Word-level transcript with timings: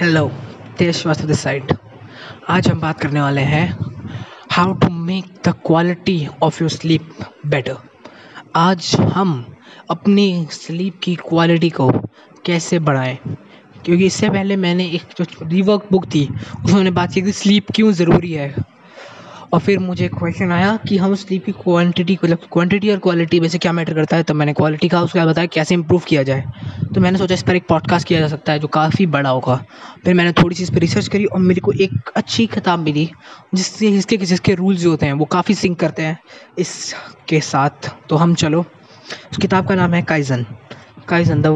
Hello 0.00 0.28
Tej 0.78 1.02
वास्तु 1.06 1.26
this 1.26 1.40
side 1.40 1.72
आज 2.48 2.68
हम 2.68 2.80
बात 2.80 3.00
करने 3.00 3.20
वाले 3.20 3.40
हैं 3.40 3.78
how 4.50 4.72
to 4.74 4.88
make 4.88 5.24
the 5.48 5.52
quality 5.66 6.28
of 6.42 6.62
your 6.62 6.70
sleep 6.70 7.08
better 7.46 7.76
आज 8.56 8.96
हम 9.00 9.54
अपनी 9.90 10.46
स्लीप 10.50 11.00
की 11.02 11.14
क्वालिटी 11.14 11.70
को 11.70 11.90
कैसे 12.46 12.78
बढ़ाएँ? 12.78 13.18
क्योंकि 13.84 14.06
इससे 14.06 14.30
पहले 14.30 14.56
मैंने 14.56 14.86
एक 14.86 15.02
जो 15.18 15.24
रिवर्क 15.42 15.88
बुक 15.92 16.06
थी, 16.06 16.28
उसमें 16.64 16.94
बात 16.94 17.12
की 17.12 17.22
थी 17.22 17.32
स्लीप 17.32 17.66
क्यों 17.74 17.92
ज़रूरी 17.92 18.32
है? 18.32 18.54
और 19.52 19.60
फिर 19.60 19.78
मुझे 19.78 20.08
क्वेश्चन 20.08 20.52
आया 20.52 20.78
कि 20.88 20.96
हम 20.96 21.14
स्लीप 21.14 21.44
की 21.44 21.52
क्वांटिटी 21.52 22.18
मतलब 22.24 22.38
क्वांटिटी 22.52 22.90
और 22.90 22.98
क्वालिटी 22.98 23.40
में 23.40 23.48
से 23.48 23.58
क्या 23.58 23.72
मैटर 23.72 23.94
करता 23.94 24.16
है? 24.16 24.22
तो 24.22 24.34
मैंने 24.34 24.52
क्वालिटी 24.52 24.88
का 24.88 25.02
उसके 25.02 25.18
बाद 25.18 25.28
बताया 25.28 25.46
कैसे 25.46 25.74
इंप्रूव 25.74 26.00
किया 26.00 26.22
जाए। 26.22 26.44
तो 26.94 27.00
मैंने 27.00 27.18
सोचा 27.18 27.34
इस 27.34 27.42
पर 27.42 27.56
एक 27.56 27.66
पॉडकास्ट 27.68 28.08
किया 28.08 28.20
जा 28.20 28.28
सकता 28.28 28.52
है 28.52 28.58
जो 28.58 28.68
काफ़ी 28.68 29.06
बड़ा 29.06 29.30
होगा। 29.30 29.64
फिर 30.04 30.14
मैंने 30.14 30.32
थोड़ी 30.32 30.56
सी 30.56 30.62
इस 30.62 30.70
पर 30.70 30.78
रिसर्च 30.78 31.08
करी 31.08 31.24
और 31.24 31.40
मेरे 31.40 31.60
को 31.60 31.72
एक 31.72 32.10
अच्छी 32.16 32.46
किताब 32.46 32.78
मिली, 32.78 33.10
जिससे, 33.54 33.92
जिसके 33.92 34.16
जिसके 34.16 34.54
रूल्स 34.54 34.80
जो 34.80 34.90
होते 34.90 35.06
हैं 35.06 35.12
वो 35.12 35.24
काफ़ी 35.24 35.54
सिंक 35.54 35.80
करते 35.80 36.02
हैं। 36.02 36.18
इसके 36.58 37.40
साथ 37.40 37.94
तो 38.08 38.16
हम 38.16 38.34
चलो। 38.34 38.60
उस 39.32 39.38
किताब 39.38 39.68
का 39.68 39.74
नाम 39.74 39.94
है 39.94 40.02
काइजन। 40.02 40.46
काइजन 41.08 41.42
द 41.42 41.46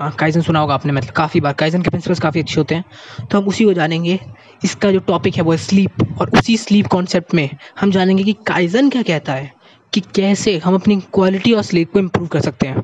काइजन 0.00 0.40
सुना 0.40 0.60
होगा 0.60 0.74
आपने 0.74 0.92
मतलब 0.92 1.12
काफ़ी 1.12 1.40
बार। 1.40 1.52
काइजन 1.52 1.82
के 1.82 1.90
प्रिंसिपल्स 1.90 2.20
काफ़ी 2.20 2.40
अच्छे 2.40 2.60
होते 2.60 2.74
हैं। 2.74 2.84
तो 3.30 3.38
हम 3.38 3.48
उसी 3.48 3.64
को 3.64 3.72
जानेंगे। 3.72 4.18
इसका 4.64 4.90
जो 4.92 4.98
टॉपिक 5.00 5.36
है 5.36 5.42
वो 5.42 5.52
है 5.52 5.58
स्लीप 5.58 6.20
और 6.20 6.30
उसी 6.30 6.56
स्लीप 6.56 6.86
कॉन्सेप्ट 6.86 7.34
में 7.34 7.48
हम 7.80 7.90
जानेंगे 7.90 8.24
कि 8.24 8.32
काइजन 8.46 8.88
क्या 8.90 9.02
कहता 9.02 9.32
है, 9.32 9.52
कि 9.92 10.00
कैसे 10.14 10.56
हम 10.58 10.74
अपनी 10.74 10.96
क्वालिटी 11.14 11.52
और 11.52 11.62
स्लीप 11.62 11.92
को 11.92 11.98
इम्प्रूव 11.98 12.26
कर 12.28 12.40
सकते 12.40 12.66
हैं। 12.66 12.82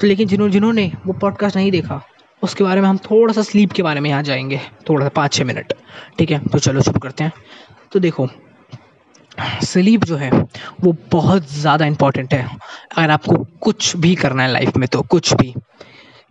तो 0.00 0.06
लेकिन 0.06 0.28
जिन्होंने 0.28 0.52
जिन्होंने 0.52 0.90
वो 1.06 1.12
पॉडकास्ट 1.12 1.56
नहीं 1.56 1.70
देखा, 1.70 2.00
उसके 2.42 2.64
बारे 2.64 2.80
में 2.80 2.88
हम 2.88 2.98
थोड़ा 3.00 3.32
सा 3.32 3.42
स्लीप 3.42 3.72
के 3.72 3.82
बारे 3.82 4.00
में 4.00 4.08
यहाँ 4.10 4.22
जाएँगे 4.22 4.60
थोड़ा 4.88 5.04
सा 5.04 5.08
पाँच 5.08 5.32
छः 5.32 5.44
मिनट 5.44 5.72
ठीक 6.18 6.30
है? 6.30 6.38
तो 6.40 6.58
चलो 6.58 6.82
शुरू 6.82 7.00
करते 7.00 7.24
हैं। 7.24 7.32
तो 7.92 8.00
देखो 8.00 8.28
स्लीप 9.64 10.04
जो 10.04 10.16
है, 10.16 10.30
वो 10.80 10.94
बहुत 11.12 11.50
ज़्यादा 11.50 11.86
इंपॉर्टेंट 11.86 12.34
है। 12.34 12.44
अगर 12.96 13.10
आपको 13.10 13.36
कुछ 13.60 13.96
भी 13.96 14.14
करना 14.14 14.42
है 14.42 14.52
लाइफ 14.52 14.76
में 14.76 14.88
तो 14.88 15.02
कुछ 15.02 15.32
भी। 15.34 15.54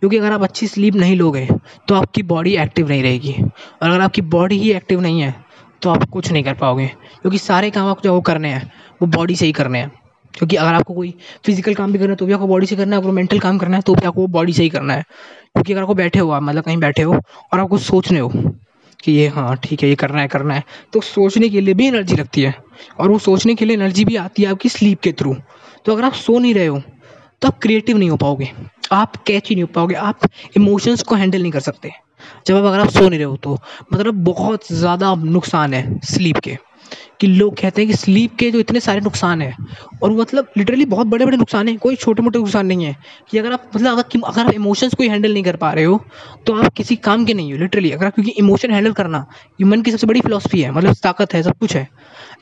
क्योंकि 0.02 0.16
अगर 0.16 0.32
आप 0.32 0.42
अच्छी 0.42 0.66
स्लीप 0.66 0.94
नहीं 0.94 1.16
लोगे 1.16 1.46
तो 1.88 1.94
आपकी 1.94 2.22
बॉडी 2.24 2.56
एक्टिव 2.56 2.88
नहीं 2.88 3.02
रहेगी। 3.02 3.32
और 3.32 3.88
अगर 3.88 4.00
आपकी 4.00 4.22
बॉडी 4.24 4.58
ही 4.58 4.70
एक्टिव 4.72 5.00
नहीं 5.00 5.20
है 5.20 5.34
तो 5.82 5.90
आप 5.90 6.04
कुछ 6.04 6.30
नहीं 6.32 6.42
कर 6.44 6.54
पाओगे। 6.54 6.86
क्योंकि 6.86 7.38
सारे 7.38 7.70
काम 7.70 7.88
आपको 7.88 8.02
जो 8.02 8.20
करने 8.20 8.48
हैं, 8.48 8.70
वो 9.02 9.06
बॉडी 9.08 9.36
से 9.36 9.46
ही 9.46 9.52
करने 9.52 9.78
हैं। 9.78 9.90
क्योंकि 10.34 10.56
अगर 10.56 10.74
आपको 10.74 10.94
कोई 10.94 11.14
फ़िज़िकल 11.46 11.74
काम 11.74 11.92
भी 11.92 11.98
करना 11.98 12.10
है 12.10 12.16
तो 12.16 12.26
भी 12.26 12.32
आपको 12.32 12.46
बॉडी 12.46 12.66
से 12.66 12.76
करना 12.76 12.96
है, 12.96 13.02
अगर 13.02 13.10
मेंटल 13.12 13.38
काम 13.38 13.58
करना 13.58 13.76
है 13.76 13.82
तो 13.82 13.94
भी 13.94 14.06
आपको 14.06 14.26
बॉडी 14.28 14.52
से 14.52 14.62
ही 14.62 14.68
करना 14.68 14.94
है। 14.94 15.02
क्योंकि 15.02 15.72
अगर 15.72 15.82
आपको 15.82 15.94
बैठे 15.94 16.18
हो 16.18 16.30
आप 16.30 16.42
मतलब 16.42 16.64
कहीं 16.64 16.76
बैठे 16.78 17.02
हो, 17.02 17.14
और 17.52 17.60
आपको 17.60 17.78
सोचने 17.80 18.18
हो 18.18 18.32
कि 19.00 19.12
ये 19.12 19.26
हाँ 19.28 19.56
ठीक 19.58 19.82
है, 19.82 19.88
ये 19.88 19.94
करना 19.94 20.20
है 20.20 20.28
करना 20.28 20.54
है 20.54 20.64
तो 20.92 21.00
सोचने 21.02 21.48
के 21.48 21.60
लिए 21.60 21.74
भी 21.74 21.86
एनर्जी 21.86 22.16
लगती 22.16 22.42
है। 22.42 22.54
और 22.98 23.10
वो 23.10 23.18
सोचने 23.20 23.54
के 23.54 23.64
लिए 23.64 23.76
एनर्जी 23.76 24.04
भी 24.04 24.16
आती 24.16 24.42
है 24.42 24.50
आपकी 24.50 24.68
स्लीप 24.68 25.00
के 25.00 25.12
थ्रू 25.12 25.34
तो 25.86 25.92
अगर 25.92 26.04
आप 26.04 26.12
सो 26.14 26.38
नहीं 26.38 26.54
रहे 26.54 26.66
हो 26.66 26.82
तो 27.42 27.48
आप 27.48 27.58
क्रिएटिव 27.62 27.98
नहीं 27.98 28.10
हो 28.10 28.16
पाओगे। 28.16 28.50
आप 28.92 29.16
कैच 29.16 29.48
ही 29.48 29.54
नहीं 29.54 29.62
हो 29.62 29.70
पाओगे, 29.74 29.94
आप 29.94 30.20
इमोशंस 30.56 31.02
को 31.02 31.14
हैंडल 31.14 31.42
नहीं 31.42 31.52
कर 31.52 31.60
सकते। 31.60 31.90
जब 32.46 32.56
आप 32.56 32.64
अगर 32.64 32.80
आप 32.80 32.88
सो 32.88 33.00
नहीं 33.00 33.18
रहे 33.18 33.22
हो 33.22 33.36
तो 33.36 33.58
मतलब 33.92 34.14
बहुत 34.24 34.72
ज़्यादा 34.72 35.14
नुकसान 35.16 35.74
है 35.74 35.98
स्लीप 36.04 36.38
के। 36.38 36.56
कि 37.20 37.26
लोग 37.26 37.54
कहते 37.56 37.82
हैं 37.82 37.90
कि 37.90 37.96
स्लीप 37.96 38.34
के 38.38 38.50
जो 38.50 38.58
इतने 38.60 38.80
सारे 38.80 39.00
नुकसान 39.00 39.42
हैं, 39.42 39.66
और 40.02 40.12
मतलब 40.12 40.46
लिटरली 40.56 40.84
बहुत 40.86 41.06
बड़े 41.06 41.24
बड़े 41.24 41.36
नुकसान 41.36 41.68
हैं, 41.68 41.76
कोई 41.78 41.96
छोटे 41.96 42.22
मोटे 42.22 42.38
नुकसान 42.38 42.66
नहीं 42.66 42.84
है, 42.84 42.96
कि 43.30 43.38
अगर 43.38 43.52
आप 43.52 43.70
मतलब 43.74 43.98
अगर 43.98 44.20
अगर 44.20 44.40
आप 44.42 44.52
इमोशंस 44.54 44.94
को 44.94 45.04
हैंडल 45.04 45.32
नहीं 45.32 45.42
कर 45.44 45.56
पा 45.56 45.72
रहे 45.72 45.84
हो 45.84 46.00
तो 46.46 46.54
आप 46.54 46.72
किसी 46.76 46.96
काम 46.98 47.24
के 47.24 47.34
नहीं 47.34 47.52
हो 47.52 47.58
लिटरली 47.58 47.90
अगर 47.90 48.10
क्योंकि 48.10 48.30
इमोशन 48.38 48.70
हैंडल 48.70 48.92
करना 48.92 49.18
ह्यूमन 49.30 49.82
की 49.82 49.90
सबसे 49.90 50.06
बड़ी 50.06 50.20
फिलोसफी 50.20 50.60
है 50.62 50.70
मतलब 50.70 50.94
ताकत 51.02 51.34
है, 51.34 51.42
सब 51.42 51.58
कुछ 51.58 51.76
है। 51.76 51.88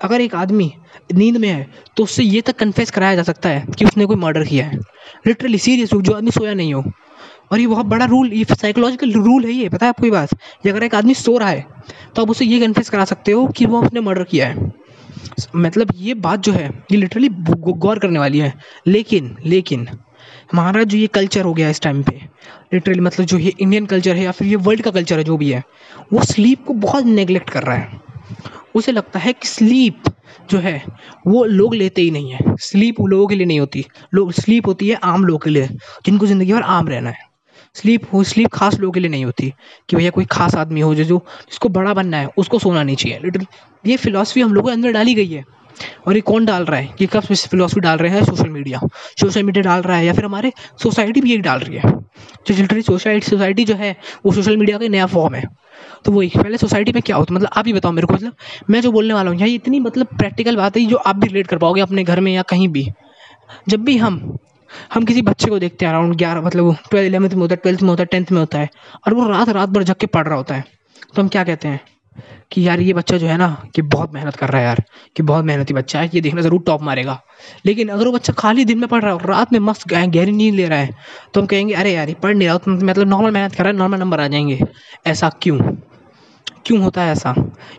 अगर 0.03 0.21
एक 0.21 0.35
आदमी 0.37 0.73
नींद 1.15 1.37
में 1.37 1.49
है 1.49 1.67
तो 1.97 2.03
उससे 2.03 2.23
ये 2.23 2.41
तक 2.41 2.57
कन्फेस 2.57 2.91
कराया 2.91 3.17
जा 3.17 3.23
सकता 3.23 3.49
है 3.49 3.67
कि 3.79 3.85
उसने 3.85 4.07
कोई 4.07 4.17
मर्डर 4.17 4.45
किया 4.45 4.67
है। 4.67 4.79
लिटरली 5.27 5.59
सीरियस 5.59 5.95
जो 5.95 6.13
आदमी 6.13 6.31
सोया 6.31 6.55
नहीं 6.55 6.75
हो 6.75 6.85
और 7.51 7.61
ये 7.61 7.67
बहुत 7.67 7.87
बड़ा 7.87 8.05
रूल 8.05 8.33
ये 8.33 8.45
साइकोलॉजिकल 8.47 9.13
रूल 9.15 9.45
है 9.45 9.53
ये, 9.53 9.69
पता 9.69 9.87
है 9.87 9.91
आपको 9.91 10.07
ये 10.07 10.11
बात? 10.13 10.35
कि 10.63 10.69
अगर 10.69 10.83
एक 10.83 10.95
आदमी 10.95 11.15
सो 11.15 11.37
रहा 11.39 11.49
है 11.49 11.67
तो 12.17 12.23
आप 12.23 12.31
उसे 12.31 12.45
ये 12.45 12.61
कन्फेस 12.61 12.91
करा 12.91 13.05
सकते 13.05 13.33
हो 13.33 13.47
कि 13.49 13.67
वो 13.67 13.83
उसने 13.83 14.01
मर्डर 14.01 14.25
किया 14.25 14.49
है। 14.49 14.73
मतलब 15.57 15.93
ये 15.97 16.15
बात 16.17 16.41
जो 16.41 16.53
है, 16.53 16.69
ये 16.93 16.97
लिटरली 16.97 17.29
गौर 17.31 17.99
करने 17.99 18.19
वाली 18.19 18.39
है। 18.39 18.53
लेकिन 18.87 19.37
लेकिन 19.47 19.89
हमारा 20.53 20.83
जो 20.83 20.99
ये 20.99 21.07
कल्चर 21.07 21.45
हो 21.45 21.53
गया 21.55 21.69
इस 21.71 21.81
टाइम 21.81 22.03
पे। 22.03 22.21
लिटरली 22.75 23.01
मतलब 23.01 23.27
जो 23.27 23.39
ये 23.39 23.53
इंडियन 23.61 23.87
कल्चर 23.87 24.17
है 24.17 24.23
या 24.25 24.31
फिर 24.33 24.49
ये 24.49 24.57
वर्ल्ड 24.57 24.83
का 24.83 24.91
कल्चर 24.91 25.19
है, 25.19 25.25
जो 25.25 25.37
भी 25.37 25.51
है, 25.51 25.63
वो 26.13 26.23
स्लीप 26.25 26.65
को 26.65 26.75
बहुत 26.77 27.05
नेग्लेक्ट 27.07 27.51
कर 27.51 27.63
रहा 27.63 27.77
है। 27.77 28.01
उसे 28.75 28.93
लगता 28.93 29.19
है 29.19 29.33
कि 29.33 29.49
स्लीप 29.49 30.03
जो 30.51 30.59
है, 30.59 30.83
वो 31.27 31.45
लोग 31.45 31.75
लेते 31.75 32.03
ही 32.03 32.11
नहीं 32.11 32.31
है। 32.31 32.57
स्लीप 32.61 33.01
लोगों 33.01 33.27
के 33.27 33.35
लिए 33.35 33.47
नहीं 33.47 33.61
होती। 33.61 33.85
लोग 34.15 34.33
स्लीप 34.33 34.67
होती 34.67 34.89
है 34.89 34.99
आम 35.05 35.25
लोगों 35.25 35.39
के 35.39 35.51
लिए, 35.51 35.69
जिनको 36.07 36.27
ज़िंदगी 36.27 36.53
भर 36.53 36.63
आम 36.63 36.89
रहना 36.89 37.11
है। 37.11 37.28
स्लीप 37.79 38.13
हो 38.13 38.23
स्लीप 38.25 38.53
खास 38.53 38.79
लोगों 38.81 38.93
के 38.93 39.01
लिए 39.01 39.11
नहीं 39.11 39.25
होती 39.25 39.53
कि 39.89 39.97
भैया 39.97 40.11
कोई 40.11 40.25
खास 40.25 40.55
आदमी 40.55 40.81
हो 40.81 40.95
जो 40.95 41.05
जो 41.05 41.19
जिसको 41.41 41.69
बड़ा 41.69 41.95
बनना 41.95 42.17
है, 42.17 42.29
उसको 42.39 42.59
सोना 42.59 42.83
नहीं 42.83 42.97
चाहिए। 42.97 43.19
लिटरली 43.19 43.47
ये 43.87 43.97
फिलॉसफी 43.97 44.41
हम 44.41 44.53
लोगों 44.55 44.69
के 44.69 44.73
अंदर 44.73 44.93
डाली 44.93 45.15
गई 45.15 45.29
है। 45.29 45.45
और 46.07 46.15
ये 46.15 46.21
कौन 46.21 46.45
डाल 46.45 46.65
रहा 46.65 46.81
है? 46.81 46.95
ये 47.01 47.07
कब 47.07 47.23
फिलोसफी 47.23 47.81
डाल 47.81 47.99
रहे 47.99 48.11
हैं? 48.11 48.25
सोशल 48.25 48.49
मीडिया 48.49 48.81
सोशल 49.21 49.43
मीडिया 49.43 49.63
डाल 49.65 49.83
रहा 49.83 49.97
है 49.97 50.07
या 50.07 50.13
फिर 50.13 50.25
हमारे 50.25 50.53
सोसाइटी 50.83 51.21
भी 51.21 51.31
ये 51.31 51.37
डाल 51.39 51.59
रही 51.61 51.77
है। 51.77 51.91
जो 52.47 52.55
लिटरली 52.55 52.83
सोसाइटी 52.83 53.27
सोसाइटी 53.27 53.65
जो 53.65 53.75
है, 53.75 53.95
वो 54.27 54.33
सोशल 54.33 54.57
मीडिया 54.57 54.79
का 54.79 54.89
नया 54.89 55.07
फॉर्म 55.07 55.35
है। 55.35 55.45
तो 56.05 56.13
वही, 56.13 56.29
पहले 56.29 56.59
सोसाइटी 56.59 56.93
में 56.93 57.03
क्या 57.03 57.17
होता 57.17 57.35
मतलब 57.35 57.49
आप 57.53 57.67
ही 57.67 57.73
बताओ 57.73 57.93
मेरे 57.93 58.07
को 58.07 58.15
मतलब 58.15 58.37
मैं 58.71 58.81
जो 58.81 58.93
बोलने 58.93 59.15
वाला 59.15 59.31
हूँ 59.31 59.39
यहाँ 59.39 59.49
इतनी 59.49 59.81
मतलब 59.81 60.07
प्रैक्टिकल 60.19 60.57
बात 60.57 60.77
है 60.77 60.85
जो 60.87 60.97
आप 60.97 61.17
भी 61.17 61.27
रिलेट 61.27 61.47
कर 61.47 61.59
पाओगे 61.59 61.81
अपने 61.81 62.05
घर 62.05 62.21
में 62.21 62.33
या 62.33 62.43
कहीं 62.43 62.69
भी। 62.69 62.87
जब 63.69 63.85
भी 63.85 63.97
हम 63.97 64.39
हम 64.95 65.05
किसी 65.05 65.23
बच्चे 65.23 65.51
को 65.51 65.59
देखते 65.59 65.85
हैं 65.85 65.93
अराउंड 65.93 66.17
ग्यारह 66.17 66.41
मतलब 66.41 66.77
ट्वेल्थ 66.91 67.07
इलेवंथ 67.07 67.31
में 67.31 67.41
होता 67.41 67.55
है 67.55 67.61
ट्वेल्थ 67.63 67.83
में 67.83 67.89
होता 67.91 68.03
है 68.03 68.07
टेंथ 68.07 68.33
में 68.33 68.39
होता 68.41 68.59
है, 68.59 68.69
और 69.07 69.15
वो 69.15 69.29
रात 69.29 69.49
रात 69.51 69.69
भर 69.69 69.83
जग 69.83 69.95
के 69.95 70.07
पढ़ 70.09 70.27
रहा 70.27 70.37
होता 70.37 70.55
है। 70.55 70.65
तो 71.17 71.23
हम 71.23 71.29
क्या 71.29 71.45
कहते 71.45 71.69
हैं 71.69 71.81
कि 72.53 72.67
यार 72.67 72.81
ये 72.81 72.93
बच्चा 72.93 73.17
जो 73.19 73.27
है 73.27 73.37
ना, 73.37 73.49
कि 73.75 73.83
बहुत 73.85 74.15
मेहनत 74.15 74.37
कर 74.37 74.49
रहा 74.49 74.61
है 74.61 74.67
यार, 74.67 74.83
कि 75.17 75.23
बहुत 75.23 75.45
मेहनती 75.45 75.75
बच्चा 75.75 76.01
है, 76.01 76.11
ये 76.15 76.21
देखना 76.21 76.41
ज़रूर 76.41 76.63
टॉप 76.67 76.83
मारेगा। 76.83 77.21
लेकिन 77.67 77.89
अगर 77.89 78.07
वो 78.07 78.13
बच्चा 78.13 78.33
खाली 78.33 78.65
दिन 78.65 78.79
में 78.79 78.89
पढ़ 78.89 79.03
रहा 79.03 79.11
है 79.11 79.17
और 79.17 79.27
रात 79.27 79.53
में 79.53 79.59
मस्त 79.61 79.89
गहरी 79.89 80.33
नींद 80.33 80.55
ले 80.55 80.67
रहा 80.69 80.79
है 80.79 80.95
तो 81.35 81.41
हम 81.41 81.47
कहेंगे, 81.47 81.75
अरे 81.75 81.93
यार, 81.93 82.09
ये 82.09 82.15
पढ़ 82.15 82.35
नहीं 82.35 82.49
रहा 82.49 82.59
तो 82.59 82.71
मतलब 82.71 83.09
नॉर्मल 83.09 83.31
मेहनत 83.31 83.55
कर 83.55 83.65
रहा 83.65 83.73
है 83.73 83.79
नॉर्मल 83.79 83.99
नंबर 83.99 84.21
आ 84.21 84.27
जाएँगे। 84.29 84.61
ऐसा 85.07 85.29
क्यों? 85.43 85.59
क्यों 86.67 86.81
होता 86.81 87.03
है 87.03 87.13
ऐसा? 87.13 87.33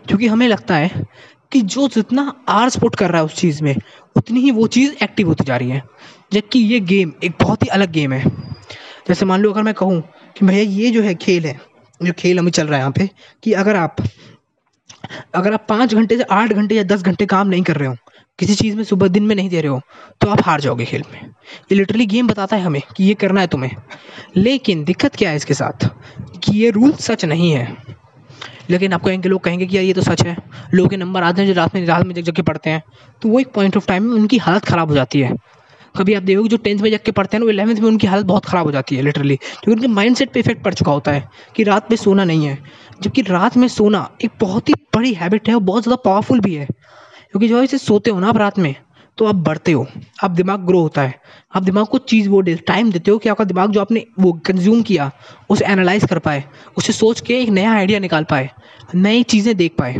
क्योंकि 0.08 0.26
हमें 0.26 0.46
लगता 0.48 0.76
है 0.76 1.04
कि 1.52 1.60
जो 1.62 1.86
जितना 1.88 2.32
आर 2.48 2.68
स्पोर्ट 2.68 2.96
कर 2.96 3.10
रहा 3.10 3.18
है 3.18 3.24
उस 3.24 3.34
चीज़ 3.36 3.62
में, 3.64 3.74
उतनी 4.16 4.40
ही 4.40 4.50
वो 4.50 4.66
चीज़ 4.68 4.92
एक्टिव 5.04 5.28
होती 5.28 5.44
जा 5.44 5.56
रही 5.56 5.70
है। 5.70 5.82
जबकि 6.32 6.58
ये 6.58 6.80
गेम 6.80 7.12
एक 7.24 7.32
बहुत 7.40 7.62
ही 7.62 7.68
अलग 7.68 7.90
गेम 7.92 8.12
है। 8.12 8.28
जैसे 9.08 9.26
मान 9.26 9.40
लो 9.40 9.50
अगर 9.52 9.62
मैं 9.62 9.74
कहूँ 9.74 10.00
कि 10.36 10.46
भैया 10.46 10.62
ये 10.62 10.90
जो 10.90 11.02
है 11.02 11.14
खेल 11.14 11.46
है, 11.46 11.58
जो 12.00 12.12
खेल 12.18 12.38
हमें 12.38 12.50
चल 12.50 12.66
रहा 12.66 12.76
है 12.76 12.80
यहाँ 12.80 12.92
पे, 12.92 13.08
कि 13.42 13.52
अगर 13.52 13.76
आप 13.76 13.96
अगर 15.34 15.52
आप 15.52 15.66
पाँच 15.68 15.94
घंटे 15.94 16.16
से 16.16 16.22
आठ 16.22 16.52
घंटे 16.52 16.74
या 16.74 16.82
दस 16.82 17.02
घंटे 17.02 17.26
काम 17.26 17.48
नहीं 17.48 17.62
कर 17.62 17.76
रहे 17.76 17.88
हो, 17.88 17.94
किसी 18.38 18.54
चीज़ 18.54 18.76
में 18.76 18.82
सुबह 18.84 19.08
दिन 19.08 19.22
में 19.22 19.34
नहीं 19.36 19.48
दे 19.48 19.60
रहे 19.60 19.70
हो 19.70 19.80
तो 20.20 20.28
आप 20.28 20.40
हार 20.46 20.60
जाओगे 20.60 20.84
खेल 20.84 21.02
में। 21.12 21.20
ये 21.20 21.74
लिटरली 21.74 22.06
गेम 22.06 22.26
बताता 22.28 22.56
है 22.56 22.62
हमें 22.62 22.80
कि 22.96 23.04
ये 23.04 23.14
करना 23.14 23.40
है 23.40 23.46
तुम्हें। 23.46 23.70
लेकिन 24.36 24.84
दिक्कत 24.84 25.16
क्या 25.16 25.30
है 25.30 25.36
इसके 25.36 25.54
साथ? 25.54 25.88
कि 26.44 26.52
ये 26.52 26.70
रूल 26.70 26.92
सच 26.92 27.24
नहीं 27.24 27.50
है। 27.52 27.76
लेकिन 28.70 28.92
आप 28.92 29.04
कहेंगे, 29.04 29.28
लोग 29.28 29.40
कहेंगे 29.40 29.66
कि 29.66 29.76
यार 29.76 29.84
ये 29.84 29.92
तो 29.92 30.02
सच 30.02 30.22
है। 30.22 30.36
लोगों 30.74 30.88
के 30.88 30.96
नंबर 30.96 31.22
आते 31.22 31.42
हैं 31.42 31.48
जो 31.48 31.54
रात 31.54 31.74
में 31.74 31.84
रात 31.86 32.04
में 32.06 32.14
जग 32.14 32.22
जग 32.22 32.34
के 32.34 32.42
पढ़ते 32.42 32.70
हैं। 32.70 32.82
तो 33.22 33.28
वो 33.28 33.40
एक 33.40 33.52
पॉइंट 33.52 33.76
ऑफ़ 33.76 33.86
टाइम 33.86 34.02
में 34.02 34.14
उनकी 34.16 34.38
हालत 34.38 34.64
ख़राब 34.64 34.88
हो 34.88 34.94
जाती 34.94 35.20
है। 35.20 35.32
कभी 35.94 36.14
आप 36.14 36.22
देखोगे 36.22 36.48
जो 36.48 36.56
टेंथ 36.56 36.80
में 36.80 36.90
जग 36.90 37.00
के 37.04 37.12
पढ़ते 37.12 37.36
हैं 37.36 37.40
ना, 37.40 37.44
वो 37.44 37.50
इलेवंथ 37.50 37.76
में 37.76 37.88
उनकी 37.88 38.06
हालत 38.06 38.26
बहुत 38.26 38.46
ख़राब 38.46 38.66
हो 38.66 38.72
जाती 38.72 38.96
है 38.96 39.02
लिटरली 39.02 39.36
क्योंकि 39.36 39.72
उनके 39.72 39.88
माइंड 39.88 40.16
सेट 40.16 40.32
पर 40.32 40.38
इफ़ेक्ट 40.38 40.62
पड़ 40.64 40.74
चुका 40.74 40.92
होता 40.92 41.12
है 41.12 41.28
कि 41.56 41.62
रात 41.64 41.90
में 41.90 41.96
सोना 41.96 42.24
नहीं 42.24 42.46
है। 42.46 42.58
जबकि 43.02 43.22
रात 43.22 43.56
में 43.56 43.66
सोना 43.68 44.08
एक 44.24 44.30
बहुत 44.40 44.68
ही 44.68 44.74
बड़ी 44.94 45.12
हैबिट 45.14 45.48
है 45.48 45.54
और 45.54 45.60
बहुत 45.62 45.82
ज़्यादा 45.82 46.02
पावरफुल 46.04 46.40
भी 46.40 46.54
है। 46.54 46.66
क्योंकि 46.66 47.48
जब 47.48 47.56
इसे 47.56 47.78
सोते 47.78 48.10
हो 48.10 48.20
ना 48.20 48.28
आप 48.28 48.36
रात 48.36 48.58
में 48.58 48.74
तो 49.18 49.26
आप 49.26 49.34
बढ़ते 49.36 49.72
हो, 49.72 49.86
आप 50.24 50.30
दिमाग 50.30 50.60
ग्रो 50.66 50.80
होता 50.80 51.02
है। 51.02 51.14
आप 51.54 51.62
दिमाग 51.62 51.86
को 51.86 51.98
चीज़ 52.00 52.28
वो 52.28 52.40
दे 52.42 52.54
टाइम 52.66 52.90
देते 52.92 53.10
हो 53.10 53.18
कि 53.18 53.28
आपका 53.28 53.44
दिमाग 53.44 53.70
जो 53.70 53.80
आपने 53.80 54.04
वो 54.20 54.32
कंज्यूम 54.46 54.82
किया, 54.82 55.10
उसे 55.50 55.64
एनालाइज 55.64 56.04
कर 56.04 56.18
पाए, 56.18 56.44
उसे 56.78 56.92
सोच 56.92 57.20
के 57.20 57.40
एक 57.40 57.48
नया 57.48 57.72
आइडिया 57.72 57.98
निकाल 57.98 58.24
पाए, 58.24 58.48
नई 58.94 59.22
चीज़ें 59.22 59.56
देख 59.56 59.74
पाए। 59.78 59.94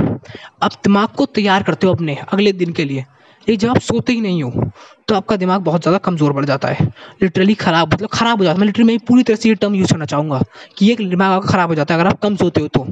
आप 0.63 0.73
दिमाग 0.75 1.09
को 1.09 1.27
तैयार 1.27 1.63
करते 1.63 1.87
हो 1.87 1.95
अपने 1.95 2.17
अगले 2.33 2.53
दिन 2.53 2.73
के 2.73 2.85
लिए। 2.85 3.05
लेकिन 3.47 3.59
जब 3.59 3.69
आप 3.69 3.79
सोते 3.83 4.13
ही 4.13 4.21
नहीं 4.21 4.43
हो 4.43 4.71
तो 5.09 5.15
आपका 5.15 5.37
दिमाग 5.37 5.61
बहुत 5.63 5.83
ज़्यादा 5.83 5.99
कमज़ोर 5.99 6.33
पड़ 6.33 6.45
जाता 6.45 6.69
है। 6.69 6.85
लिटरली 7.23 7.55
ख़राब 7.55 7.93
मतलब 7.95 8.09
ख़राब 8.09 8.39
हो 8.39 8.45
जाता 8.45 8.61
है। 8.61 8.67
लिटरली 8.67 8.85
मैं 8.87 8.99
पूरी 8.99 9.23
तरह 9.23 9.37
से 9.37 9.49
ये 9.49 9.55
टर्म 9.55 9.75
यूज़ 9.75 9.93
करना 9.93 10.05
चाहूँगा 10.05 10.41
कि 10.79 10.87
ये 10.87 10.95
दिमाग 10.97 11.33
आपका 11.33 11.49
ख़राब 11.49 11.69
हो 11.69 11.75
जाता 11.75 11.95
है। 11.95 12.01
अगर 12.01 12.11
आप 12.11 12.21
कम 12.23 12.37
सोते 12.37 12.61
हो 12.61 12.69
तो। 12.69 12.87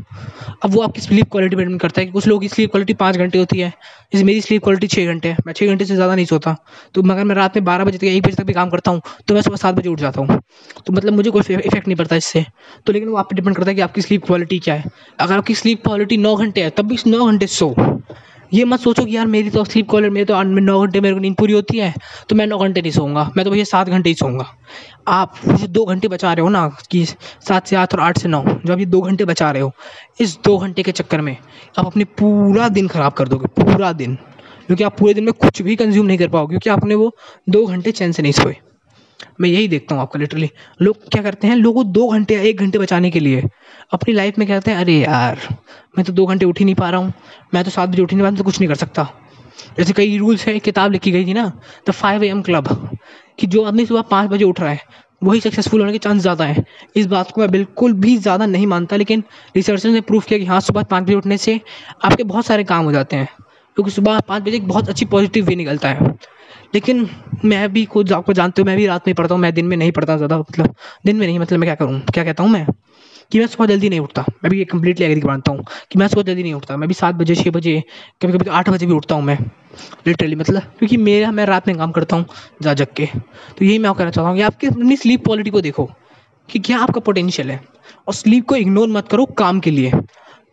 अब 0.62 0.70
वो 0.70 0.80
आपकी 0.82 1.00
स्लीप 1.00 1.30
क्वालिटी 1.32 1.56
पर 1.56 1.62
डिपेंड 1.62 1.80
करता 1.80 2.00
है 2.00 2.06
कि 2.06 2.12
कुछ 2.12 2.26
लोगों 2.26 2.40
की 2.40 2.48
स्लीप 2.48 2.70
क्वालिटी 2.70 2.94
पाँच 2.94 3.16
घंटे 3.16 3.38
होती 3.38 3.58
है। 3.58 3.72
जैसे 4.12 4.24
मेरी 4.24 4.40
स्लीप 4.40 4.62
क्वालिटी 4.64 4.86
छः 4.86 5.06
घंटे 5.06 5.28
है। 5.28 5.36
मैं 5.46 5.52
छः 5.52 5.66
घंटे 5.66 5.84
से 5.84 5.94
ज़्यादा 5.94 6.14
नहीं 6.14 6.26
सोता। 6.26 6.56
तो 6.94 7.02
मगर 7.02 7.24
मैं 7.24 7.34
रात 7.34 7.56
में 7.56 7.64
बारह 7.64 7.84
बजे 7.84 7.98
तक 7.98 8.04
एक 8.04 8.22
बजे 8.22 8.36
तक 8.36 8.44
भी 8.44 8.52
काम 8.52 8.70
करता 8.70 8.90
हूँ 8.90 9.00
तो 9.28 9.34
मैं 9.34 9.42
सुबह 9.42 9.56
सात 9.56 9.74
बजे 9.74 9.88
उठ 9.88 10.00
जाता 10.00 10.20
हूँ। 10.20 10.40
तो 10.86 10.92
मतलब 10.92 11.12
मुझे 11.12 11.30
कोई 11.30 11.42
इफ़ेक्ट 11.50 11.86
नहीं 11.86 11.96
पड़ता 11.96 12.16
इससे। 12.16 12.44
तो 12.86 12.92
लेकिन 12.92 13.08
वो 13.08 13.16
आप 13.16 13.28
पे 13.30 13.36
डिपेंड 13.36 13.56
करता 13.56 13.70
है 13.70 13.74
कि 13.74 13.80
आपकी 13.80 14.02
स्लीप 14.02 14.24
क्वालिटी 14.26 14.58
क्या 14.58 14.74
है। 14.74 14.90
अगर 15.18 15.36
आपकी 15.36 15.54
स्लीप 15.54 15.82
क्वालिटी 15.82 16.16
नौ 16.18 16.34
घंटे 16.36 16.62
है, 16.62 16.70
तब 16.70 16.86
भी 16.86 16.98
नौ 17.06 17.26
घंटे 17.26 17.46
सो। 17.48 17.74
ये 18.52 18.64
मत 18.64 18.80
सोचो 18.80 19.04
कि 19.04 19.16
यार 19.16 19.26
मेरी 19.26 19.50
तो 19.50 19.64
स्लीप 19.64 19.88
क्वालिटी 19.90 20.14
मेरे 20.14 20.24
तो 20.24 20.42
नौ 20.42 20.80
घंटे 20.80 21.00
मेरे 21.00 21.14
को 21.14 21.20
नींद 21.20 21.34
पूरी 21.36 21.52
होती 21.52 21.78
है 21.78 21.92
तो 22.28 22.36
मैं 22.36 22.46
नौ 22.46 22.58
घंटे 22.58 22.80
नहीं 22.80 22.92
सोऊँगा, 22.92 23.30
मैं 23.36 23.44
तो 23.44 23.50
भैया 23.50 23.64
सात 23.64 23.88
घंटे 23.88 24.10
ही 24.10 24.14
सोऊँगा। 24.14 24.46
आप 25.08 25.34
जो 25.46 25.66
दो 25.66 25.84
घंटे 25.84 26.08
बचा 26.08 26.32
रहे 26.32 26.42
हो 26.42 26.48
ना, 26.48 26.66
कि 26.90 27.04
सात 27.04 27.66
से 27.66 27.76
आठ 27.76 27.94
और 27.94 28.00
आठ 28.00 28.18
से 28.18 28.28
नौ, 28.28 28.42
जो 28.42 28.72
आप 28.72 28.78
ये 28.78 28.86
दो 28.86 29.00
घंटे 29.00 29.24
बचा 29.24 29.50
रहे 29.50 29.62
हो, 29.62 29.72
इस 30.20 30.38
दो 30.44 30.56
घंटे 30.58 30.82
के 30.82 30.92
चक्कर 30.92 31.20
में 31.20 31.36
आप 31.78 31.86
अपने 31.86 32.04
पूरा 32.04 32.68
दिन 32.68 32.88
खराब 32.88 33.12
कर 33.12 33.28
दोगे, 33.28 33.46
पूरा 33.58 33.92
दिन। 33.92 34.14
क्योंकि 34.66 34.84
आप 34.84 34.98
पूरे 34.98 35.14
दिन 35.14 35.24
में 35.24 35.32
कुछ 35.34 35.62
भी 35.62 35.76
कंज्यूम 35.76 36.06
नहीं 36.06 36.18
कर 36.18 36.28
पाओगे, 36.28 36.50
क्योंकि 36.50 36.70
आपने 36.70 36.94
वो 36.94 37.14
दो 37.48 37.64
घंटे 37.66 37.92
चैन 37.92 38.12
से 38.12 38.22
नहीं 38.22 38.32
सोए। 38.32 38.56
मैं 39.40 39.48
यही 39.48 39.68
देखता 39.68 39.94
हूँ 39.94 40.02
आपका 40.02 40.18
लिटरली 40.20 40.50
लोग 40.82 41.08
क्या 41.10 41.22
करते 41.22 41.46
हैं, 41.46 41.56
लोगों 41.56 41.90
दो 41.92 42.08
घंटे 42.08 42.34
या 42.34 42.40
एक 42.42 42.60
घंटे 42.60 42.78
बचाने 42.78 43.10
के 43.10 43.20
लिए 43.20 43.42
अपनी 43.92 44.14
लाइफ 44.14 44.38
में 44.38 44.46
क्या 44.46 44.58
कहते 44.58 44.70
हैं, 44.70 44.78
अरे 44.78 44.94
यार, 44.94 45.38
मैं 45.98 46.04
तो 46.06 46.12
दो 46.12 46.26
घंटे 46.26 46.46
उठ 46.46 46.58
ही 46.58 46.64
नहीं 46.64 46.74
पा 46.74 46.90
रहा 46.90 47.00
हूँ, 47.00 47.12
मैं 47.54 47.64
तो 47.64 47.70
सात 47.70 47.88
बजे 47.88 48.02
उठ 48.02 48.12
नहीं 48.12 48.22
रहा 48.22 48.36
तो 48.36 48.44
कुछ 48.44 48.60
नहीं 48.60 48.68
कर 48.68 48.74
सकता। 48.76 49.08
जैसे 49.78 49.92
कई 49.92 50.16
रूल्स 50.18 50.46
हैं, 50.46 50.58
किताब 50.60 50.92
लिखी 50.92 51.10
गई 51.10 51.26
थी 51.26 51.32
ना 51.34 51.52
the 51.88 51.90
five 51.92 52.24
A 52.24 52.28
M 52.28 52.42
club 52.42 52.68
कि 53.38 53.46
जो 53.46 53.64
आदमी 53.64 53.86
सुबह 53.86 54.02
पाँच 54.10 54.30
बजे 54.30 54.44
उठ 54.44 54.60
रहा 54.60 54.70
है, 54.70 54.80
वही 55.22 55.40
सक्सेसफुल 55.40 55.80
होने 55.80 55.92
के 55.92 55.98
चांस 55.98 56.20
ज़्यादा 56.22 56.44
है। 56.44 56.64
इस 56.96 57.06
बात 57.06 57.30
को 57.30 57.40
मैं 57.40 57.50
बिल्कुल 57.50 57.92
भी 57.94 58.16
ज़्यादा 58.16 58.46
नहीं 58.46 58.66
मानता, 58.66 58.96
लेकिन 58.96 59.24
रिसर्चर 59.56 59.88
ने 59.88 60.00
प्रूफ 60.00 60.26
किया 60.26 60.38
कि 60.38 60.44
हाँ 60.44 60.60
सुबह 60.60 60.82
पाँच 60.84 61.04
बजे 61.04 61.14
उठने 61.14 61.36
से 61.38 61.60
आपके 62.04 62.24
बहुत 62.24 62.46
सारे 62.46 62.64
काम 62.64 62.84
हो 62.84 62.92
जाते 62.92 63.16
हैं, 63.16 63.28
क्योंकि 63.76 63.90
सुबह 63.90 64.20
पाँच 64.20 64.42
बजे 64.42 64.56
एक 64.56 64.68
बहुत 64.68 64.88
अच्छी 64.88 65.04
पॉजिटिव 65.06 65.46
वे 65.46 65.54
निकलता 65.56 65.88
है। 65.88 66.12
लेकिन 66.74 67.08
मैं 67.44 67.68
भी 67.72 67.84
खुद 67.86 68.12
आपको 68.12 68.32
जानते 68.32 68.62
हो, 68.62 68.66
मैं 68.66 68.76
भी 68.76 68.86
रात 68.86 69.06
में 69.06 69.14
पढ़ता 69.14 69.34
हूँ, 69.34 69.42
मैं 69.42 69.52
दिन 69.54 69.66
में 69.66 69.76
नहीं 69.76 69.92
पढ़ता 69.92 70.16
ज़्यादा 70.16 70.38
मतलब 70.38 70.74
दिन 71.06 71.16
में 71.16 71.26
नहीं 71.26 71.38
मतलब 71.38 71.58
मैं 71.58 71.66
क्या 71.66 71.74
करूँ, 71.76 72.00
क्या 72.04 72.24
कहता 72.24 72.42
हूँ 72.42 72.50
मैं? 72.50 72.66
कि 73.32 73.38
मैं 73.38 73.46
सुबह 73.46 73.66
जल्दी 73.66 73.88
नहीं 73.88 74.00
उठता, 74.00 74.24
मैं 74.44 74.50
भी 74.50 74.58
ये 74.58 74.64
कम्प्लीटली 74.64 75.06
एग्री 75.06 75.20
मानता 75.20 75.52
हूँ 75.52 75.64
कि 75.92 75.98
मैं 75.98 76.06
सुबह 76.08 76.22
जल्दी 76.22 76.42
नहीं 76.42 76.54
उठता, 76.54 76.76
मैं 76.76 76.88
भी 76.88 76.94
सात 76.94 77.14
बजे 77.14 77.34
छः 77.34 77.50
बजे 77.50 77.82
कभी 78.22 78.32
कभी 78.32 78.50
आठ 78.50 78.68
बजे 78.70 78.86
भी 78.86 78.92
उठता 78.92 79.14
हूँ 79.14 79.22
मैं 79.24 79.38
लिटरली 80.06 80.36
मतलब 80.36 80.62
क्योंकि 80.78 80.96
मेरा, 80.96 81.30
मैं 81.30 81.44
रात 81.46 81.66
में 81.68 81.76
काम 81.76 81.90
करता 81.92 82.16
हूँ, 82.16 82.24
जा 82.62 82.74
जग 82.74 82.86
के। 82.96 83.06
तो 83.58 83.64
यही 83.64 83.78
मैं 83.78 83.92
कहना 83.94 84.10
चाहता 84.10 84.28
हूँ 84.28 84.36
कि 84.36 84.42
आपकी 84.42 84.66
अपनी 84.66 84.96
स्लीप 84.96 85.24
क्वालिटी 85.24 85.50
को 85.50 85.60
देखो, 85.60 85.88
कि 86.48 86.58
क्या 86.58 86.78
आपका 86.78 87.00
पोटेंशियल 87.00 87.50
है, 87.50 87.60
और 88.08 88.14
स्लीप 88.14 88.46
को 88.48 88.56
इग्नोर 88.56 88.88
मत 88.88 89.08
करो 89.08 89.26
काम 89.38 89.60
के 89.60 89.70
लिए। 89.70 89.92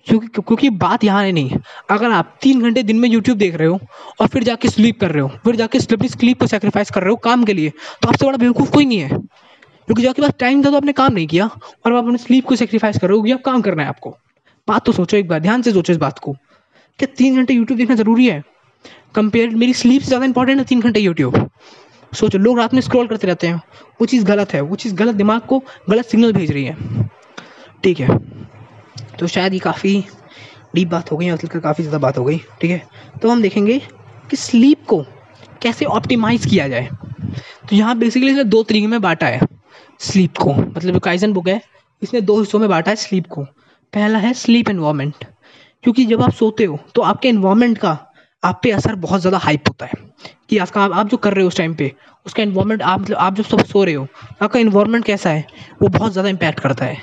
क्योंकि 0.07 0.27
क्योंकि 0.27 0.69
बात 0.71 1.03
यहाँ 1.03 1.31
नहीं। 1.31 1.57
अगर 1.89 2.11
आप 2.11 2.37
तीन 2.41 2.61
घंटे 2.61 2.83
दिन 2.83 2.99
में 2.99 3.09
यूट्यूब 3.09 3.37
देख 3.37 3.55
रहे 3.55 3.67
हो 3.67 3.79
और 4.21 4.27
फिर 4.27 4.43
जाके 4.43 4.69
स्लीप 4.69 4.99
कर 4.99 5.11
रहे 5.11 5.21
हो, 5.21 5.27
फिर 5.45 5.55
जाके 5.55 5.79
अपनी 5.93 6.07
स्लीप 6.09 6.39
को 6.39 6.47
सेक्रीफाइस 6.47 6.91
कर 6.91 7.01
रहे 7.01 7.09
हो 7.09 7.15
काम 7.23 7.43
के 7.43 7.53
लिए 7.53 7.69
तो 8.01 8.09
आपसे 8.09 8.25
बड़ा 8.25 8.37
बेवकूफ़ 8.37 8.71
कोई 8.71 8.85
नहीं 8.85 8.99
है। 8.99 9.09
क्योंकि 9.09 10.01
जो 10.01 10.09
आपके 10.09 10.21
पास 10.21 10.31
टाइम 10.39 10.63
था 10.65 10.69
तो 10.71 10.77
आपने 10.77 10.93
काम 10.93 11.13
नहीं 11.13 11.27
किया 11.27 11.45
और 11.45 11.93
आप 11.93 12.03
अपने 12.03 12.17
स्लीप 12.17 12.45
को 12.45 12.55
सेक्रीफाइस 12.55 12.97
कर 12.99 13.09
रहे 13.09 13.17
हो 13.17 13.33
अब 13.33 13.41
काम 13.45 13.61
करना 13.61 13.83
है 13.83 13.89
आपको। 13.89 14.15
बात 14.67 14.85
तो 14.85 14.91
सोचो 14.91 15.17
एक 15.17 15.27
बार, 15.27 15.39
ध्यान 15.39 15.61
से 15.61 15.71
सोचो 15.71 15.93
इस 15.93 15.99
बात 15.99 16.19
को। 16.19 16.33
क्या 16.99 17.07
तीन 17.17 17.35
घंटे 17.35 17.53
यूट्यूब 17.53 17.77
देखना 17.79 17.95
ज़रूरी 17.95 18.27
है? 18.27 18.43
कंपेयर 19.15 19.49
मेरी 19.55 19.73
स्लीप 19.73 20.01
से 20.01 20.07
ज़्यादा 20.07 20.25
इंपॉर्टेंट 20.25 20.59
है 20.59 20.65
तीन 20.65 20.81
घंटे 20.81 20.99
यूट्यूब 20.99 21.49
सोचो, 22.13 22.37
लोग 22.37 22.57
रात 22.59 22.73
में 22.73 22.81
स्क्रॉल 22.81 23.07
करते 23.07 23.27
रहते 23.27 23.47
हैं, 23.47 23.61
वो 24.01 24.05
चीज़ 24.05 24.25
गलत 24.25 24.53
है, 24.53 24.61
वो 24.61 24.75
चीज़ 24.75 24.95
गलत 24.95 25.15
दिमाग 25.15 25.41
को 25.41 25.59
गलत 25.89 26.05
सिग्नल 26.05 26.33
भेज 26.33 26.51
रही 26.51 26.63
है। 26.63 27.07
ठीक 27.83 27.99
है। 27.99 28.17
तो 29.19 29.27
शायद 29.27 29.53
ये 29.53 29.59
काफ़ी 29.59 30.03
डीप 30.75 30.87
बात 30.87 31.11
हो 31.11 31.17
गई 31.17 31.31
मतलब 31.31 31.61
काफ़ी 31.61 31.83
ज़्यादा 31.83 31.97
बात 31.97 32.17
हो 32.17 32.23
गई, 32.25 32.37
ठीक 32.61 32.71
है? 32.71 32.81
तो 33.21 33.29
हम 33.29 33.41
देखेंगे 33.41 33.79
कि 34.29 34.37
स्लीप 34.37 34.85
को 34.87 35.01
कैसे 35.61 35.85
ऑप्टिमाइज़ 35.87 36.47
किया 36.47 36.67
जाए। 36.67 36.89
तो 37.69 37.75
यहाँ 37.75 37.97
बेसिकली 37.97 38.31
इसने 38.31 38.43
दो 38.45 38.63
तरीके 38.63 38.87
में 38.87 39.01
बांटा 39.01 39.27
है, 39.27 39.39
स्लीप 39.99 40.37
को। 40.37 40.53
मतलब 40.53 40.93
जो 40.93 40.99
काइजन 40.99 41.33
बुक 41.33 41.47
है, 41.47 41.61
इसने 42.01 42.21
दो 42.21 42.39
हिस्सों 42.39 42.59
में 42.59 42.67
बांटा 42.69 42.91
है 42.91 42.95
स्लीप 42.97 43.27
को। 43.27 43.43
पहला 43.93 44.19
है 44.19 44.33
स्लीप 44.33 44.69
इन्वायरमेंट 44.69 45.25
क्योंकि 45.83 46.05
जब 46.05 46.21
आप 46.21 46.31
सोते 46.31 46.63
हो 46.63 46.79
तो 46.95 47.01
आपके 47.01 47.29
इन्वामेंट 47.29 47.77
का, 47.77 47.97
आप 48.43 48.59
पे 48.63 48.71
असर 48.71 48.95
बहुत 48.97 49.21
ज़्यादा 49.21 49.37
हाइप 49.37 49.67
होता 49.67 49.85
है। 49.85 50.03
कि 50.49 50.57
आपका, 50.57 50.81
आप 50.83 50.91
आप 50.91 51.09
जो 51.09 51.17
कर 51.17 51.33
रहे 51.33 51.43
हो 51.43 51.47
उस 51.47 51.57
टाइम 51.57 51.73
पे, 51.75 51.91
उसका 52.25 52.43
इन्वायरमेंट 52.43 52.81
आप 52.81 53.01
मतलब 53.01 53.17
आप 53.17 53.35
जब 53.35 53.43
सब 53.43 53.63
सो 53.65 53.83
रहे 53.83 53.93
हो, 53.95 54.07
आपका 54.41 54.59
इन्वामेंट 54.59 55.05
कैसा 55.05 55.29
है, 55.29 55.45
वो 55.81 55.87
बहुत 55.87 56.11
ज़्यादा 56.11 56.29
इम्पैक्ट 56.29 56.59
करता 56.59 56.85
है। 56.85 56.97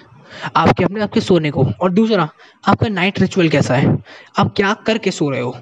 आपके 0.57 0.85
अपने 0.85 1.01
आपके 1.01 1.21
सोने 1.21 1.51
को। 1.51 1.65
और 1.81 1.91
दूसरा, 1.91 2.29
आपका 2.65 2.89
नाइट 2.89 3.21
रिचुअल 3.21 3.49
कैसा 3.49 3.75
है? 3.75 3.97
आप 4.39 4.53
क्या 4.57 4.73
करके 4.87 5.11
सो 5.11 5.31
रहे 5.31 5.41
हो? 5.41 5.57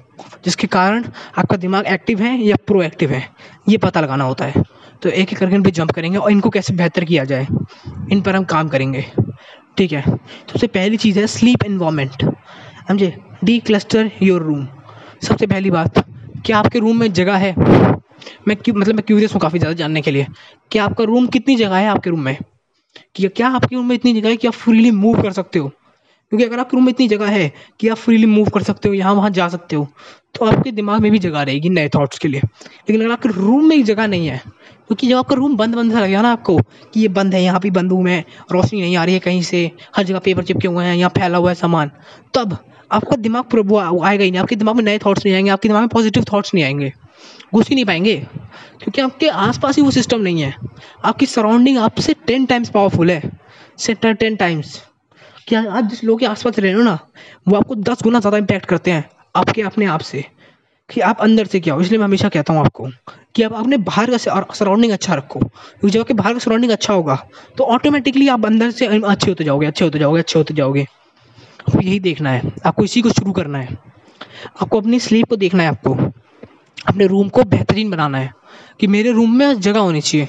जिसके 0.45 0.67
कारण 0.67 1.05
आपका 1.37 1.57
दिमाग 1.57 1.87
एक्टिव 1.87 2.21
है 2.21 2.37
या 2.39 2.55
प्रोएक्टिव 2.67 3.11
है, 3.11 3.27
ये 3.69 3.77
पता 3.77 4.01
लगाना 4.01 4.23
होता 4.23 4.45
है। 4.45 4.63
तो 5.01 5.09
एक 5.09 5.31
एक 5.33 5.37
करके 5.37 5.55
इन 5.55 5.63
पर 5.63 5.69
जंप 5.69 5.91
करेंगे 5.91 6.17
और 6.17 6.31
इनको 6.31 6.49
कैसे 6.49 6.73
बेहतर 6.73 7.03
किया 7.03 7.23
जाए, 7.23 7.47
इन 8.11 8.21
पर 8.21 8.35
हम 8.35 8.43
काम 8.43 8.67
करेंगे। 8.69 9.05
ठीक 9.77 9.91
है? 9.91 10.01
तो 10.01 10.51
सबसे 10.51 10.67
पहली 10.67 10.97
चीज़ 10.97 11.19
है 11.19 11.25
स्लीप 11.27 11.63
इन्वायरमेंट 11.63 12.23
समझे? 12.87 13.15
डी 13.43 13.59
क्लस्टर 13.59 14.11
योर 14.21 14.43
रूम 14.43 14.67
सबसे 15.23 15.47
पहली 15.47 15.71
बात, 15.71 16.03
क्या 16.45 16.57
आपके 16.57 16.79
रूम 16.79 16.99
में 16.99 17.11
जगह 17.13 17.35
है? 17.35 17.55
मैं 18.47 18.55
क्यों 18.57 18.75
मतलब 18.75 18.95
मैं 18.95 19.03
क्यूरियस 19.07 19.33
हूँ 19.33 19.41
काफ़ी 19.41 19.59
ज़्यादा 19.59 19.75
जानने 19.75 20.01
के 20.01 20.11
लिए। 20.11 20.25
कि 20.71 20.79
आपका 20.79 21.03
रूम 21.03 21.27
कितनी 21.27 21.55
जगह 21.55 21.75
है 21.75 21.87
आपके 21.87 22.09
रूम 22.09 22.21
में? 22.21 22.37
कि 23.15 23.27
क्या 23.27 23.47
आपके 23.49 23.75
रूम 23.75 23.87
में 23.87 23.95
इतनी 23.95 24.13
जगह 24.13 24.29
है 24.29 24.37
कि 24.37 24.47
आप 24.47 24.53
फ्रीली 24.53 24.91
मूव 24.91 25.21
कर 25.21 25.31
सकते 25.31 25.59
हो? 25.59 25.67
क्योंकि 25.67 26.45
अगर 26.45 26.59
आपके 26.59 26.77
रूम 26.77 26.85
में 26.85 26.91
इतनी 26.91 27.07
जगह 27.07 27.27
है 27.27 27.51
कि 27.79 27.87
आप 27.87 27.97
फ्रीली 27.97 28.25
मूव 28.25 28.49
कर 28.49 28.63
सकते 28.63 28.89
हो, 28.89 28.95
यहाँ 28.95 29.13
वहाँ 29.13 29.29
जा 29.29 29.47
सकते 29.47 29.75
हो 29.75 29.87
तो 30.35 30.45
आपके 30.45 30.71
दिमाग 30.71 31.01
में 31.01 31.11
भी 31.11 31.19
जगह 31.19 31.41
रहेगी 31.41 31.69
नए 31.69 31.89
थॉट्स 31.89 32.19
के 32.19 32.27
लिए। 32.27 32.41
लेकिन 32.41 33.01
अगर 33.01 33.11
आपके 33.11 33.29
रूम 33.29 33.65
में 33.69 33.83
जगह 33.83 34.07
नहीं 34.07 34.27
है, 34.27 34.37
क्योंकि 34.37 35.07
जब 35.07 35.17
आपका 35.17 35.35
रूम 35.35 35.55
बंद 35.57 35.75
बंद 35.75 35.91
सा 35.93 35.99
लगेगा 35.99 36.21
ना 36.21 36.31
आपको, 36.31 36.57
कि 36.57 36.99
ये 36.99 37.07
बंद 37.09 37.33
है, 37.33 37.43
यहाँ 37.43 37.59
पे 37.59 37.69
बंद 37.69 37.91
रूम 37.91 38.07
है, 38.07 38.23
रोशनी 38.51 38.81
नहीं 38.81 38.95
आ 38.97 39.03
रही 39.03 39.13
है 39.13 39.19
कहीं 39.19 39.41
से, 39.41 39.69
हर 39.95 40.03
जगह 40.03 40.19
पेपर 40.19 40.43
चिपके 40.43 40.67
हुए 40.67 40.85
हैं, 40.85 40.95
यहाँ 40.95 41.09
फैला 41.17 41.37
हुआ 41.37 41.49
है 41.49 41.55
सामान, 41.55 41.91
तब 42.33 42.57
आपका 42.91 43.15
दिमाग 43.17 43.59
वो 43.65 43.77
आएगा 43.77 44.23
ही 44.23 44.31
नहीं। 44.31 44.41
आपके 44.41 44.55
दिमाग 44.55 44.75
में 44.75 44.83
नए 44.83 44.97
थॉट्स 44.97 45.25
नहीं 45.25 45.35
आएँगे, 45.35 45.49
आपके 45.49 45.67
दिमाग 45.67 45.81
में 45.81 45.89
पॉजिटिव 45.89 46.25
थॉट्स 46.33 46.53
नहीं 46.53 46.63
आएँगे। 46.63 46.91
घुस 47.53 47.69
ही 47.69 47.75
नहीं 47.75 47.85
पाएँगे। 47.85 48.15
क्योंकि 48.15 49.01
आपके 49.01 49.27
आसपास 49.27 49.77
ही 49.77 49.81
वो 49.83 49.91
सिस्टम 49.91 50.21
नहीं 50.21 50.41
है। 50.41 50.53
आपकी 51.05 51.25
सराउंडिंग 51.25 51.77
आपसे 51.77 52.13
टेन 52.27 52.45
टाइम्स 52.45 52.69
पावरफुल 52.69 53.11
है। 53.11 53.31
से 53.79 53.93
टेन 53.95 54.35
टाइम्स 54.35 54.81
क्या 55.47 55.61
आप 55.69 55.83
जिस 55.83 56.03
लोगों 56.03 56.17
के 56.17 56.25
आसपास 56.25 56.59
रह 56.59 56.63
रहे 56.63 56.73
हो 56.73 56.83
ना, 56.83 56.97
वो 57.47 57.55
आपको 57.57 57.75
दस 57.77 58.03
गुना 58.03 58.19
ज़्यादा 58.19 58.37
इम्पैक्ट 58.37 58.65
करते 58.65 58.91
हैं 58.91 59.09
आपके 59.35 59.61
अपने 59.61 59.85
आप 59.87 60.01
से। 60.01 60.25
कि 60.89 61.01
आप 61.01 61.19
अंदर 61.21 61.45
से 61.45 61.59
क्या 61.59 61.73
हो? 61.73 61.81
इसलिए 61.81 61.97
मैं 61.99 62.05
हमेशा 62.05 62.29
कहता 62.29 62.53
हूँ 62.53 62.61
आपको 62.61 62.87
कि 63.35 63.43
आप 63.43 63.53
अपने 63.53 63.77
बाहर 63.79 64.11
का 64.11 64.17
सराउंडिंग 64.53 64.91
अच्छा 64.93 65.13
रखो। 65.15 65.39
क्योंकि 65.39 65.89
जब 65.89 65.99
आपके 65.99 66.13
बाहर 66.13 66.33
का 66.33 66.39
सराउंडिंग 66.39 66.71
अच्छा 66.71 66.93
होगा 66.93 67.15
तो 67.57 67.63
ऑटोमेटिकली 67.65 68.27
आप 68.27 68.45
अंदर 68.45 68.71
से 68.71 68.87
अच्छे 68.87 69.29
होते 69.31 69.43
जाओगे, 69.43 69.67
अच्छे 69.67 69.85
होते 69.85 69.99
जाओगे, 69.99 70.19
अच्छे 70.19 70.39
होते 70.39 70.53
जाओगे। 70.53 70.81
आपको 70.81 71.79
यही 71.79 71.99
देखना 71.99 72.29
है। 72.29 72.51
आपको 72.65 72.83
इसी 72.83 73.01
को 73.01 73.09
शुरू 73.11 73.31
करना 73.31 73.59
है। 73.59 73.77
आपको 74.61 74.79
अपनी 74.79 74.99
स्लीप 74.99 75.29
को 75.29 75.35
देखना 75.37 75.63
है 75.63 75.69
आपको। 75.69 75.95
अपने 76.87 77.07
रूम 77.07 77.29
को 77.29 77.43
बेहतरीन 77.43 77.89
बनाना 77.91 78.17
है, 78.17 78.31
कि 78.79 78.87
मेरे 78.87 79.11
रूम 79.11 79.35
में 79.35 79.59
जगह 79.59 79.79
होनी 79.79 80.01
चाहिए। 80.01 80.27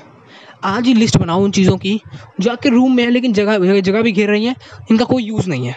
आज 0.64 0.86
ही 0.86 0.94
लिस्ट 0.94 1.16
बनाओ 1.16 1.44
उन 1.44 1.50
चीज़ों 1.50 1.76
की, 1.76 2.00
जो 2.40 2.50
आपके 2.50 2.68
रूम 2.68 2.96
में 2.96 3.02
है, 3.04 3.10
लेकिन 3.10 3.32
जगह 3.32 3.80
जगह 3.80 4.02
भी 4.02 4.12
घेर 4.12 4.30
रही 4.30 4.44
हैं, 4.44 4.56
इनका 4.90 5.04
कोई 5.04 5.24
यूज़ 5.24 5.48
नहीं 5.48 5.66
है। 5.66 5.76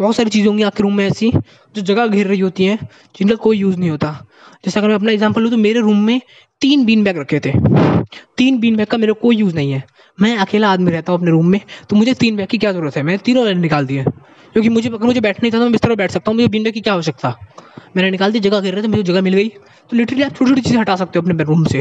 बहुत 0.00 0.16
सारी 0.16 0.30
चीज़ें 0.30 0.46
होंगी 0.48 0.62
आपके 0.62 0.82
रूम 0.82 0.94
में 0.96 1.06
ऐसी, 1.06 1.30
जो 1.74 1.82
जगह 1.82 2.06
घेर 2.06 2.26
रही 2.26 2.40
होती 2.40 2.64
हैं, 2.64 2.78
जिनका 3.18 3.34
कोई 3.36 3.58
यूज़ 3.58 3.78
नहीं 3.78 3.90
होता। 3.90 4.12
जैसे 4.64 4.78
अगर 4.80 4.88
मैं 4.88 4.94
अपना 4.94 5.12
एग्ज़ाम्पल 5.12 5.42
लूँ 5.42 5.50
तो 5.50 5.56
मेरे 5.56 5.80
रूम 5.80 5.98
में 5.98 6.20
तीन 6.62 6.84
बीन 6.84 7.04
बैग 7.04 7.18
रखे 7.18 7.40
थे। 7.40 7.52
तीन 8.36 8.58
बीन 8.58 8.76
बैग 8.76 8.86
का 8.86 8.98
मेरे 8.98 9.12
कोई 9.12 9.36
यूज़ 9.36 9.54
नहीं 9.54 9.72
है। 9.72 9.82
मैं 10.18 10.36
अकेला 10.36 10.70
आदमी 10.72 10.90
रहता 10.90 11.12
हूँ 11.12 11.20
अपने 11.20 11.30
रूम 11.30 11.46
में 11.46 11.60
तो 11.90 11.96
मुझे 11.96 12.14
तीन 12.14 12.36
बैग 12.36 12.48
की 12.48 12.58
क्या 12.58 12.72
ज़रूरत 12.72 12.96
है? 12.96 13.02
मैंने 13.02 13.18
तीनों 13.18 13.44
निकाल 13.54 13.86
दिए। 13.86 14.04
क्योंकि 14.52 14.68
मुझे 14.68 14.88
अगर 14.88 15.06
मुझे 15.06 15.20
बैठना 15.20 15.46
ही 15.46 15.50
था 15.50 15.56
तो 15.56 15.62
मैं 15.62 15.72
बिस्तर 15.72 15.88
पर 15.88 15.94
बैठ 15.94 16.10
सकता 16.10 16.30
हूँ, 16.30 16.36
मुझे 16.36 16.48
बीन 16.48 16.70
की 16.70 16.80
क्या 16.80 16.94
आवश्यकता? 16.94 17.34
मैंने 17.96 18.10
निकाल 18.10 18.32
दी, 18.32 18.40
जगह 18.40 18.60
घेर 18.60 18.74
रहे 18.74 18.82
थे, 18.82 18.88
मुझे 18.88 19.02
जगह 19.02 19.22
मिल 19.22 19.34
गई। 19.34 19.48
तो 19.90 19.96
लिटरली 19.96 20.22
आप 20.22 20.34
छोटी 20.34 20.50
छोटी 20.50 20.60
चीज़ें 20.60 20.78
हटा 20.80 20.94
सकते 20.96 21.18
हो 21.18 21.22
अपने 21.22 21.44
रूम 21.44 21.64
से 21.64 21.80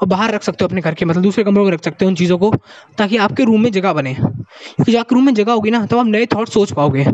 और 0.00 0.08
बाहर 0.08 0.34
रख 0.34 0.42
सकते 0.42 0.64
हो 0.64 0.68
अपने 0.68 0.80
घर 0.80 0.94
के 0.94 1.04
मतलब 1.04 1.22
दूसरे 1.22 1.44
कमरों 1.44 1.64
में 1.64 1.72
रख 1.72 1.82
सकते 1.84 2.04
हो 2.04 2.08
उन 2.08 2.14
चीज़ों 2.14 2.38
को, 2.38 2.52
ताकि 2.98 3.16
आपके 3.16 3.44
रूम 3.44 3.62
में 3.62 3.70
जगह 3.72 3.92
बने। 3.92 4.14
क्योंकि 4.14 4.96
आपके 4.96 5.14
रूम 5.14 5.26
में 5.26 5.34
जगह 5.34 5.52
होगी 5.52 5.70
ना 5.70 5.84
तो 5.86 5.98
आप 5.98 6.06
नए 6.06 6.26
थॉट 6.26 6.48
सोच 6.48 6.72
पाओगे। 6.72 7.04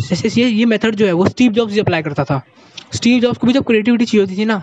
जैसे 0.00 0.40
ये 0.40 0.48
ये 0.48 0.64
मेथड 0.64 0.94
जो 0.94 1.06
है 1.06 1.12
वो 1.12 1.28
स्टीव 1.28 1.52
जॉब्स 1.52 1.78
अप्लाई 1.78 2.02
करता 2.02 2.24
था। 2.24 2.40
स्टीव 2.94 3.20
जॉब्स 3.20 3.38
को 3.38 3.46
भी 3.46 3.52
जब 3.52 3.64
क्रिएटिविटी 3.64 4.04
चाहिए 4.04 4.24
होती 4.24 4.36
थी 4.36 4.44
ना, 4.44 4.62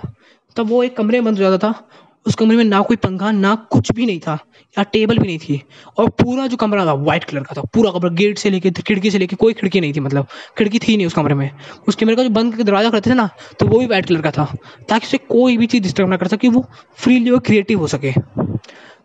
तब 0.56 0.70
वो 0.70 0.84
एक 0.84 0.96
कमरे 0.98 1.22
में 1.22 1.25
बंद 1.25 1.38
हो 1.38 1.50
जाता 1.50 1.68
था। 1.68 1.88
उस 2.27 2.36
कमरे 2.36 2.58
में 2.58 2.63
ना 2.63 2.82
कोई 2.82 2.98
पंखा, 2.98 3.32
ना 3.32 3.55
कुछ 3.55 3.91
भी 3.91 4.05
नहीं 4.05 4.20
था। 4.20 4.38
या 4.77 4.84
टेबल 4.84 5.17
भी 5.17 5.27
नहीं 5.27 5.38
थी। 5.38 5.62
और 5.98 6.10
पूरा 6.10 6.48
जो 6.48 6.58
कमरा 6.58 6.86
था 6.86 6.94
वाइट 6.94 7.24
कलर 7.24 7.39
का 7.39 7.53
था। 7.58 7.62
पूरा 7.62 7.91
कमरा 7.91 8.10
गेट 8.10 8.38
से 8.38 8.50
लेके, 8.50 8.72
खिड़की 8.72 9.12
से 9.12 9.17
लेके, 9.17 9.36
कोई 9.36 9.53
खिड़की 9.53 9.82
नहीं 9.82 9.94
थी 9.94 10.00
मतलब। 10.00 10.27
खिड़की 10.58 10.79
थी 10.79 10.98
नहीं 10.98 11.08
उस 11.08 11.13
कमरे 11.13 11.36
में। 11.36 11.50
उस 11.88 11.96
कमरे 11.96 12.15
का 12.15 12.24
जो 12.24 12.29
बंद 12.29 12.51
करके 12.51 12.63
दरवाज़ा 12.63 12.89
करते 12.89 13.10
थे 13.10 13.13
ना 13.13 13.29
तो 13.60 13.67
वो 13.67 13.79
भी 13.79 13.86
वाइट 13.86 14.05
कलर 14.05 14.22
का 14.22 14.32
था। 14.32 14.46
ताकि 14.89 15.08
उसे 15.08 15.17
कोई 15.17 15.58
भी 15.58 15.67
चीज़ 15.67 15.84
डिस्टर्ब 15.84 16.10
ना 16.10 16.17
कर 16.17 16.27
सके, 16.27 16.50
वो 16.50 16.65
फ्रीली 16.98 17.29
और 17.29 17.39
क्रिएटिव 17.39 17.79
हो 17.79 17.88
सके। 17.88 18.12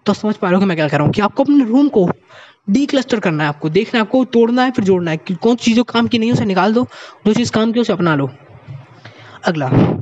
तो 0.07 0.13
समझ 0.13 0.35
पा 0.37 0.49
रहे 0.49 0.55
हो 0.55 0.61
कि 0.61 0.67
मैं 0.67 0.77
क्या 0.77 0.89
कह 0.89 0.97
रहा 0.97 1.05
हूँ 1.05 1.13
कि 1.13 1.21
आपको 1.21 1.43
अपने 1.43 1.65
रूम 1.65 1.89
को 1.89 2.11
डी 2.71 2.87
क्लस्टर 2.87 3.21
करना 3.21 3.43
है 3.43 3.49
आपको। 3.49 3.69
देखना 3.69 3.99
है 3.99 4.01
आपको, 4.01 4.25
तोड़ना 4.25 4.65
है, 4.65 4.71
फिर 4.71 4.85
जोड़ना 4.85 5.11
है 5.11 5.17
कि 5.17 5.35
कौन 5.35 5.57
चीज़ों 5.57 5.85
काम 5.85 6.09
की 6.09 6.19
नहीं 6.19 6.29
है, 6.29 6.35
उसे 6.35 6.45
निकाल 6.45 6.75
दो। 6.75 6.87
जो 7.27 7.35
चीज़ 7.35 7.53
काम 7.53 7.73
की 7.73 7.81
उसे 7.81 7.93
अपना 7.93 8.15
लो। 8.15 8.31
अगला। 9.45 10.00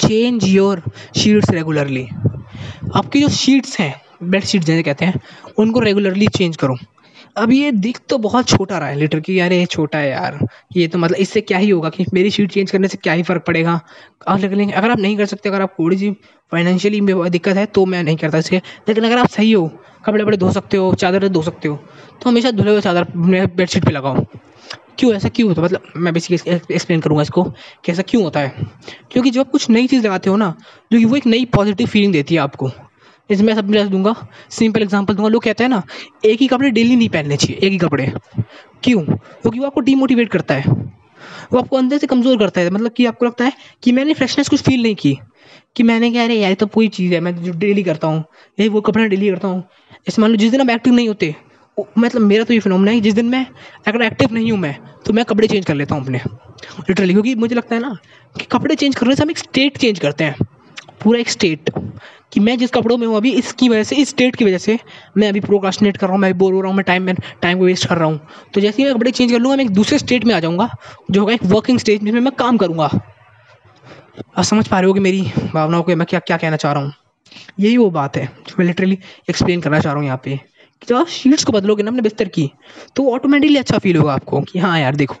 चेंज 0.00 0.44
योर 0.46 0.82
शीट्स 1.16 1.50
रेगुलरली 1.50 2.06
आपकी 2.96 3.20
जो 3.20 3.28
शीट्स 3.30 3.78
हैं 3.80 3.94
बेड 4.22 4.44
शीट 4.44 4.62
जैसे 4.62 4.82
कहते 4.82 5.04
हैं, 5.04 5.20
उनको 5.58 5.80
रेगुलरली 5.80 6.26
चेंज 6.28 6.56
करो। 6.56 6.76
अब 7.36 7.52
ये 7.52 7.70
दिख 7.72 7.98
तो 8.08 8.18
बहुत 8.18 8.48
छोटा 8.48 8.78
रहा 8.78 8.88
है 8.88 8.96
लिटर 8.98 9.20
की 9.20 9.38
यार 9.38 9.52
ये 9.52 9.66
छोटा 9.66 9.98
है 9.98 10.10
यार। 10.10 10.38
ये 10.76 10.86
तो 10.88 10.98
मतलब 10.98 11.16
इससे 11.16 11.40
क्या 11.40 11.58
ही 11.58 11.68
होगा 11.70 11.90
कि 11.90 12.04
मेरी 12.14 12.30
शीट 12.30 12.50
चेंज 12.52 12.70
करने 12.70 12.88
से 12.88 12.98
क्या 12.98 13.12
ही 13.12 13.22
फ़र्क 13.22 13.44
पड़ेगा। 13.46 13.80
लेकिन 14.30 14.70
अगर 14.70 14.90
आप 14.90 14.98
नहीं 14.98 15.16
कर 15.16 15.26
सकते, 15.26 15.48
अगर 15.48 15.62
आप 15.62 15.74
थोड़ी 15.78 15.96
सी 15.98 16.10
फाइनेंशियली 16.52 17.00
दिक्कत 17.30 17.56
है 17.56 17.66
तो 17.68 17.84
मैं 17.86 18.02
नहीं 18.02 18.16
करता 18.16 18.38
इसके 18.38 18.56
लेकिन 18.88 19.04
अगर 19.04 19.18
आप 19.18 19.28
सही 19.28 19.52
हो, 19.52 19.66
कपड़े 20.06 20.22
वपड़े 20.22 20.36
धो 20.36 20.50
सकते 20.52 20.76
हो, 20.76 20.92
चादर 20.94 21.28
धो 21.28 21.42
सकते 21.42 21.68
हो 21.68 21.76
तो 22.22 22.30
हमेशा 22.30 22.50
धुले 22.52 22.70
हुए 22.70 22.80
चादर 22.80 23.06
बेडशीट 23.16 23.84
पे 23.84 23.90
लगाओ। 23.90 24.24
क्यों, 25.00 25.12
ऐसा 25.14 25.28
क्यों 25.28 25.48
होता 25.48 25.60
है? 25.60 25.66
मतलब 25.66 25.92
मैं 25.96 26.12
बेसिकली 26.14 26.74
एक्सप्लेन 26.74 27.00
करूँगा 27.00 27.22
इसको 27.22 27.42
कि 27.84 27.92
ऐसा 27.92 28.02
क्यों 28.02 28.22
होता 28.22 28.40
है। 28.40 28.66
क्योंकि 29.12 29.30
जब 29.30 29.40
आप 29.40 29.50
कुछ 29.50 29.68
नई 29.70 29.86
चीज़ 29.86 30.04
लगाते 30.04 30.30
हो 30.30 30.36
ना, 30.36 30.54
जो 30.92 30.98
कि 30.98 31.04
वो 31.04 31.16
एक 31.16 31.26
नई 31.26 31.44
पॉजिटिव 31.44 31.86
फीलिंग 31.86 32.12
देती 32.12 32.34
है 32.34 32.40
आपको। 32.40 32.70
इसमें 33.30 33.54
मैं 33.54 33.82
सब 33.82 33.88
दूँगा 33.90 34.14
सिंपल 34.50 34.82
एग्जांपल 34.82 35.14
दूँगा। 35.14 35.28
लोग 35.28 35.42
कहते 35.42 35.64
हैं 35.64 35.68
ना, 35.70 35.82
एक 36.24 36.40
ही 36.40 36.46
कपड़े 36.46 36.70
डेली 36.70 36.96
नहीं 36.96 37.08
पहनने 37.08 37.36
चाहिए, 37.36 37.56
एक 37.56 37.72
ही 37.72 37.78
कपड़े। 37.78 38.12
क्यों? 38.84 39.02
क्योंकि 39.02 39.58
वो 39.58 39.66
आपको 39.66 39.80
डीमोटिवेट 39.80 40.28
करता 40.28 40.54
है। 40.54 40.72
वो 41.52 41.58
आपको 41.58 41.76
अंदर 41.76 41.98
से 41.98 42.06
कमज़ोर 42.06 42.38
करता 42.38 42.60
है। 42.60 42.70
मतलब 42.70 42.92
कि 42.92 43.06
आपको 43.06 43.26
लगता 43.26 43.44
है 43.44 43.52
कि 43.82 43.92
मैंने 43.92 44.14
फ्रेशनेस 44.14 44.48
कुछ 44.48 44.62
फील 44.62 44.82
नहीं 44.82 44.94
की, 44.94 45.18
कि 45.76 45.82
मैंने 45.82 46.10
क्या 46.10 46.24
अरे 46.24 46.34
यार 46.34 46.54
तो 46.54 46.66
कोई 46.66 46.88
चीज़ 46.88 47.14
है, 47.14 47.20
मैं 47.20 47.34
जो 47.36 47.52
डेली 47.52 47.82
करता 47.82 48.08
हूँ 48.08 48.24
यही 48.58 48.68
वो 48.68 48.80
कपड़े 48.80 49.08
डेली 49.08 49.30
करता 49.30 49.48
हूँ। 49.48 49.64
ऐसे 50.08 50.22
मान 50.22 50.30
लो, 50.30 50.36
जिस 50.36 50.50
दिन 50.50 50.60
आप 50.60 50.70
एक्टिव 50.70 50.94
नहीं 50.94 51.08
होते 51.08 51.34
मतलब 51.98 52.22
मेरा 52.22 52.44
तो 52.44 52.54
ये 52.54 52.60
फिनोमिना 52.60 52.90
है 52.90 53.00
जिस 53.00 53.14
दिन 53.14 53.26
मैं 53.26 53.46
अगर 53.88 54.02
एक्टिव 54.02 54.32
नहीं 54.32 54.50
हूँ 54.52 54.58
मैं 54.60 54.74
तो 55.06 55.12
मैं 55.12 55.24
कपड़े 55.24 55.48
चेंज 55.48 55.64
कर 55.66 55.74
लेता 55.74 55.94
हूँ 55.94 56.04
अपने। 56.04 56.18
लिटरली 56.88 57.12
क्योंकि 57.12 57.34
मुझे 57.34 57.54
लगता 57.54 57.74
है 57.74 57.80
ना 57.80 57.96
कि 58.36 58.44
कपड़े 58.44 58.74
चेंज 58.74 58.94
करने 58.94 59.16
से 59.16 59.22
हम 59.22 59.30
एक 59.30 59.38
स्टेट 59.38 59.78
चेंज 59.78 59.98
करते 59.98 60.24
हैं। 60.24 60.36
पूरा 61.02 61.18
एक 61.18 61.28
स्टेट 61.30 61.70
कि 62.32 62.40
मैं 62.40 62.56
जिस 62.58 62.70
कपड़ों 62.70 62.96
में 62.96 63.06
हूँ 63.06 63.16
अभी, 63.16 63.30
इसकी 63.32 63.68
वजह 63.68 63.82
से, 63.82 63.96
इस 63.96 64.08
स्टेट 64.08 64.36
की 64.36 64.44
वजह 64.44 64.58
से 64.58 64.78
मैं 65.16 65.28
अभी 65.28 65.40
प्रोकाशनेट 65.40 65.96
कर 65.96 66.06
रहा 66.06 66.14
हूँ, 66.14 66.20
मैं 66.22 66.36
बोर 66.38 66.54
हो 66.54 66.60
रहा 66.60 66.68
हूँ, 66.68 66.76
मैं 66.76 66.84
टाइम 66.84 67.02
में 67.02 67.14
टाइम 67.42 67.58
को 67.58 67.64
वेस्ट 67.64 67.88
कर 67.88 67.96
रहा 67.96 68.08
हूँ। 68.08 68.20
तो 68.54 68.60
जैसे 68.60 68.82
ही 68.82 68.84
मैं 68.84 68.94
कपड़े 68.94 69.10
चेंज 69.10 69.32
कर 69.32 69.38
लूँगा, 69.38 69.56
मैं 69.56 69.64
एक 69.64 69.70
दूसरे 69.70 69.98
स्टेट 69.98 70.24
में 70.24 70.34
आ 70.34 70.40
जाऊँगा, 70.40 70.68
जो 71.10 71.20
होगा 71.20 71.32
एक 71.32 71.44
वर्किंग 71.44 71.78
स्टेज 71.78 72.04
जिसमें 72.04 72.20
मैं 72.20 72.32
काम 72.34 72.56
करूँगा। 72.56 72.90
आप 74.36 74.44
समझ 74.44 74.66
पा 74.68 74.80
रहे 74.80 74.88
हो 74.88 74.94
कि 74.94 75.00
मेरी 75.00 75.22
भावनाओं 75.54 75.82
को 75.82 75.96
मैं 75.96 76.06
क्या 76.06 76.20
क्या 76.20 76.36
कहना 76.36 76.56
चाह 76.56 76.72
रहा 76.72 76.82
हूँ? 76.82 76.92
यही 77.60 77.76
वो 77.76 77.90
बात 77.90 78.16
है 78.16 78.26
जो 78.26 78.54
मैं 78.58 78.66
लिटरली 78.66 78.98
एक्सप्लेन 79.30 79.60
करना 79.60 79.80
चाह 79.80 79.92
रहा 79.92 80.00
हूँ 80.00 80.06
यहाँ 80.06 80.20
पे। 80.24 80.38
जब 80.88 81.06
शीट्स 81.06 81.44
को 81.44 81.52
बदलोगे 81.52 81.82
ना 81.82 81.90
अपने 81.90 82.02
बिस्तर 82.02 82.28
की 82.28 82.50
तो 82.96 83.10
ऑटोमेटिकली 83.12 83.56
अच्छा 83.58 83.78
फील 83.78 83.96
होगा 83.96 84.12
आपको 84.12 84.40
कि 84.42 84.58
हाँ 84.58 84.78
यार 84.80 84.96
देखो, 84.96 85.16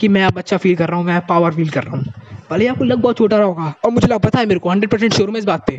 कि 0.00 0.08
मैं 0.08 0.24
अब 0.24 0.38
अच्छा 0.38 0.56
फील 0.56 0.76
कर 0.76 0.88
रहा 0.88 0.98
हूँ, 0.98 1.06
मैं 1.06 1.20
पावर 1.26 1.54
फील 1.54 1.68
कर 1.68 1.84
रहा 1.84 1.96
हूँ। 1.96 2.12
भले 2.50 2.66
आपको 2.66 2.84
लग 2.84 2.98
बहुत 2.98 3.18
छोटा 3.18 3.36
रहा 3.36 3.46
होगा, 3.46 3.74
और 3.84 3.90
मुझे 3.90 4.06
लग, 4.06 4.18
पता 4.20 4.38
है 4.38 4.46
मेरे 4.46 4.60
को 4.60 4.70
हंड्रेड 4.70 4.90
परसेंट 4.90 5.14
श्योर 5.14 5.30
में 5.30 5.38
इस 5.38 5.44
बात 5.44 5.64
पे, 5.66 5.76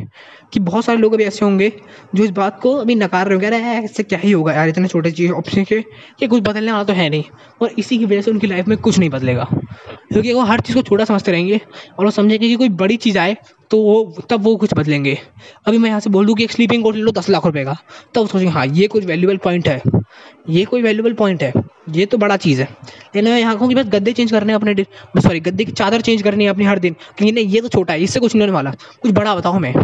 कि 0.52 0.60
बहुत 0.60 0.84
सारे 0.84 0.98
लोग 0.98 1.14
अभी 1.14 1.24
ऐसे 1.24 1.44
होंगे, 1.44 1.72
जो 2.14 2.24
इस 2.24 2.30
बात 2.30 2.60
को 2.60 2.74
अभी 2.76 2.94
नकार 2.94 3.26
रहे 3.26 3.34
होंगे, 3.34 3.46
अरे 3.46 3.84
इससे 3.84 4.02
क्या 4.02 4.18
ही 4.18 4.32
होगा 4.32 4.52
यार, 4.52 4.68
इतने 4.68 4.88
छोटे 4.88 5.10
चीज़ 5.10 5.32
ऑप्शन 5.32 5.64
के, 5.64 5.80
कि 6.18 6.26
कुछ 6.26 6.42
बदलने 6.42 6.72
वाला 6.72 6.84
तो 6.84 6.92
है 6.92 7.08
नहीं, 7.10 7.24
और 7.62 7.74
इसी 7.78 7.98
की 7.98 8.04
वजह 8.04 8.22
से 8.22 8.30
उनकी 8.30 8.46
लाइफ 8.46 8.68
में 8.68 8.76
कुछ 8.78 8.98
नहीं 8.98 9.10
बदलेगा। 9.10 9.48
क्योंकि 9.52 10.32
वो 10.32 10.42
हर 10.42 10.60
चीज़ 10.60 10.76
को 10.76 10.82
छोटा 10.82 11.04
समझते 11.04 11.32
रहेंगे, 11.32 11.60
और 11.98 12.04
वो 12.04 12.10
समझेंगे 12.10 12.48
कि 12.48 12.54
कोई 12.54 12.68
बड़ी 12.68 12.96
चीज़ 12.96 13.18
आए 13.18 13.36
तो 13.74 13.78
वो, 13.78 14.16
तब 14.30 14.42
वो 14.42 14.56
कुछ 14.56 14.74
बदलेंगे। 14.74 15.18
अभी 15.66 15.78
मैं 15.78 15.88
यहाँ 15.88 16.00
से 16.00 16.10
बोल 16.10 16.26
दूँ 16.26 16.34
कि 16.34 16.44
एक 16.44 16.52
स्लीपिंग 16.52 16.82
कोट 16.82 16.94
ले 16.94 17.00
लो, 17.00 17.12
दस 17.12 17.28
लाख 17.28 17.46
रुपए 17.46 17.64
का। 17.64 17.76
तब 18.14 18.28
सोचेंगे 18.28 18.52
हाँ 18.52 18.66
ये 18.66 18.86
कुछ 18.86 19.04
वैल्यूबल 19.04 19.36
पॉइंट 19.36 19.68
है। 19.68 19.82
ये 20.48 20.64
कोई 20.64 20.82
वैल्यूबल 20.82 21.12
पॉइंट 21.12 21.42
है। 21.42 21.52
ये 21.90 22.06
तो 22.06 22.18
बड़ा 22.18 22.36
चीज़ 22.36 22.62
है। 22.62 22.68
लेकिन 22.82 23.24
मैं 23.24 23.40
यहाँ 23.40 23.56
कहूँ 23.58 23.68
कि 23.68 23.74
बस 23.74 23.84
गद्दे 23.84 24.12
चेंज 24.12 24.30
करने 24.30 24.52
हैं 24.52 24.60
अपने 24.60 25.20
सॉरी 25.20 25.40
गद्दे 25.40 25.64
की 25.64 25.72
चादर 25.72 26.00
चेंज 26.00 26.22
करनी 26.22 26.44
है 26.44 26.50
अपनी 26.50 26.64
हर 26.64 26.78
दिन। 26.78 26.96
कि 27.18 27.32
नहीं, 27.32 27.46
ये 27.46 27.60
तो 27.60 27.68
छोटा 27.68 27.92
है, 27.92 28.02
इससे 28.02 28.20
कुछ 28.20 28.34
नहीं 28.34 28.42
होने 28.42 28.52
वाला। 28.52 28.70
कुछ 29.02 29.12
बड़ा 29.12 29.34
बताओ 29.34 29.52
हमें 29.52 29.74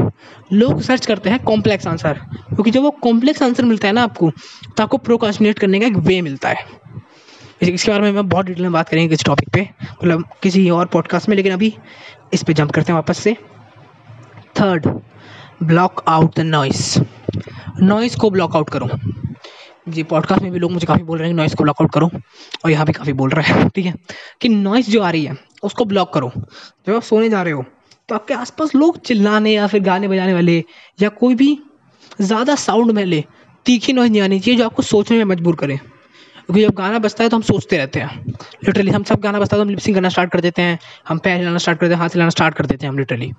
लोग 0.53 0.81
सर्च 0.83 1.07
करते 1.07 1.31
हैं 1.31 1.39
कॉम्प्लेक्स 1.39 1.87
आंसर 1.87 2.13
क्योंकि 2.13 2.71
जब 2.71 2.83
वो 2.83 2.91
कॉम्प्लेक्स 2.91 3.43
आंसर 3.43 3.65
मिलता 3.65 3.89
है 3.89 3.95
ना 3.95 4.03
आपको 4.03 4.31
तो 4.77 4.83
आपको 4.83 4.97
प्रोकाशनेट 4.99 5.59
करने 5.59 5.81
का 5.81 5.87
एक 5.87 5.97
वे 5.97 6.21
मिलता 6.21 6.49
है। 6.49 6.65
इसके 7.63 7.91
बारे 7.91 8.03
में 8.03 8.13
मैं 8.13 8.29
बहुत 8.29 8.47
डिटेल 8.47 8.63
में 8.63 8.73
बात 8.73 8.89
करेंगे 8.89 9.09
किस 9.09 9.25
टॉपिक 9.25 9.49
पे। 9.49 9.69
मतलब 10.05 10.25
किसी 10.43 10.71
और 10.71 10.87
पॉडकास्ट 10.87 11.29
में, 11.29 11.37
लेकिन 11.37 11.53
अभी 11.53 11.75
इस 12.35 12.43
पे 12.43 12.55
जंप 12.55 12.71
करते 12.71 12.93
हैं 12.93 12.95
वापस 12.95 13.19
से। 13.19 13.37
Third 14.57 14.87
block 15.63 16.03
out 16.09 16.37
the 16.37 16.41
noise 16.41 16.99
noise 17.81 18.15
को 18.17 18.31
ब्लॉक 18.31 18.57
आउट 18.57 18.71
करो। 18.71 18.89
जी 19.89 20.03
पॉडकास्ट 20.05 20.43
में 20.43 20.51
भी 20.53 20.59
लोग 20.59 20.73
मुझे 20.73 20.87
काफ़ी 20.87 21.03
बोल 21.03 21.19
रहे 21.19 21.29
हैं 21.29 21.35
कि 21.35 21.37
नॉइस 21.37 21.55
को 21.55 21.65
ब्लॉक 21.65 21.81
आउट 21.81 21.93
करो, 21.93 22.11
और 22.65 22.71
यहाँ 22.71 22.87
भी 22.87 22.93
काफ़ी 22.93 23.13
बोल 23.13 23.31
रहे 23.31 23.53
हैं, 23.53 23.69
ठीक 23.69 23.87
है? 23.87 23.95
कि 24.41 24.49
नॉइस 24.49 24.91
जो 24.91 25.03
आ 25.03 25.11
रही 25.11 25.25
है, 25.25 25.37
उसको 25.63 25.85
ब्लॉक 25.85 26.13
करो। 26.15 26.31
जब 26.87 26.95
आप 26.95 27.03
सोने 27.03 27.29
जा 27.31 27.43
रहे 27.43 27.53
हो 27.53 27.65
तो 28.09 28.15
आपके 28.15 28.35
आसपास 28.35 28.75
लोग 28.75 29.01
चिल्लाने 29.01 29.53
या 29.53 29.67
फिर 29.67 29.81
गाने 29.83 30.09
बजाने 30.09 30.35
वाले, 30.35 30.65
या 30.99 31.09
कोई 31.11 31.35
भी 31.35 31.59
ज़्यादा 32.21 32.55
साउंड 32.57 32.91
में 32.91 33.05
ले 33.05 33.25
तीखी 33.67 33.93
नॉइज़ 33.93 34.13
नहीं 34.13 34.23
आनी 34.23 34.39
चाहिए 34.41 34.59
जो 34.59 34.65
आपको 34.65 34.83
सोचने 34.83 35.17
में 35.17 35.25
मजबूर 35.27 35.57
करे। 35.57 35.79
क्योंकि 36.51 36.67
जब 36.67 36.75
गाना 36.75 36.99
बजता 36.99 37.25
है 37.25 37.31
तो 37.31 37.37
हम 37.37 37.43
सोचते 37.43 37.77
रहते 37.77 38.01
हैं। 38.01 38.25
लिटरली 38.65 38.91
हम 38.91 39.03
सब 39.03 39.21
गाना 39.21 39.41
बजता 39.41 39.57
है 39.57 39.59
तो 39.59 39.65
हम 39.65 39.71
लिपसिंग 39.71 39.97
करना 39.97 40.09
स्टार्ट 40.09 40.31
कर 40.33 40.41
देते 40.41 40.63
हैं। 40.63 40.79
हम 41.09 41.19
पैर 41.19 41.39
हिलाना 41.39 41.59
स्टार्ट 41.59 41.79
कर 41.79 41.87
देते 41.87 41.95
हैं, 41.95 42.01
हाथ 42.03 42.09
हिलाना 42.09 42.31
स्टार्ट 42.31 42.55
कर 42.55 42.67
देते 42.67 42.87
हैं 42.87 42.93
हम 42.93 42.99
लिटरली 42.99 43.31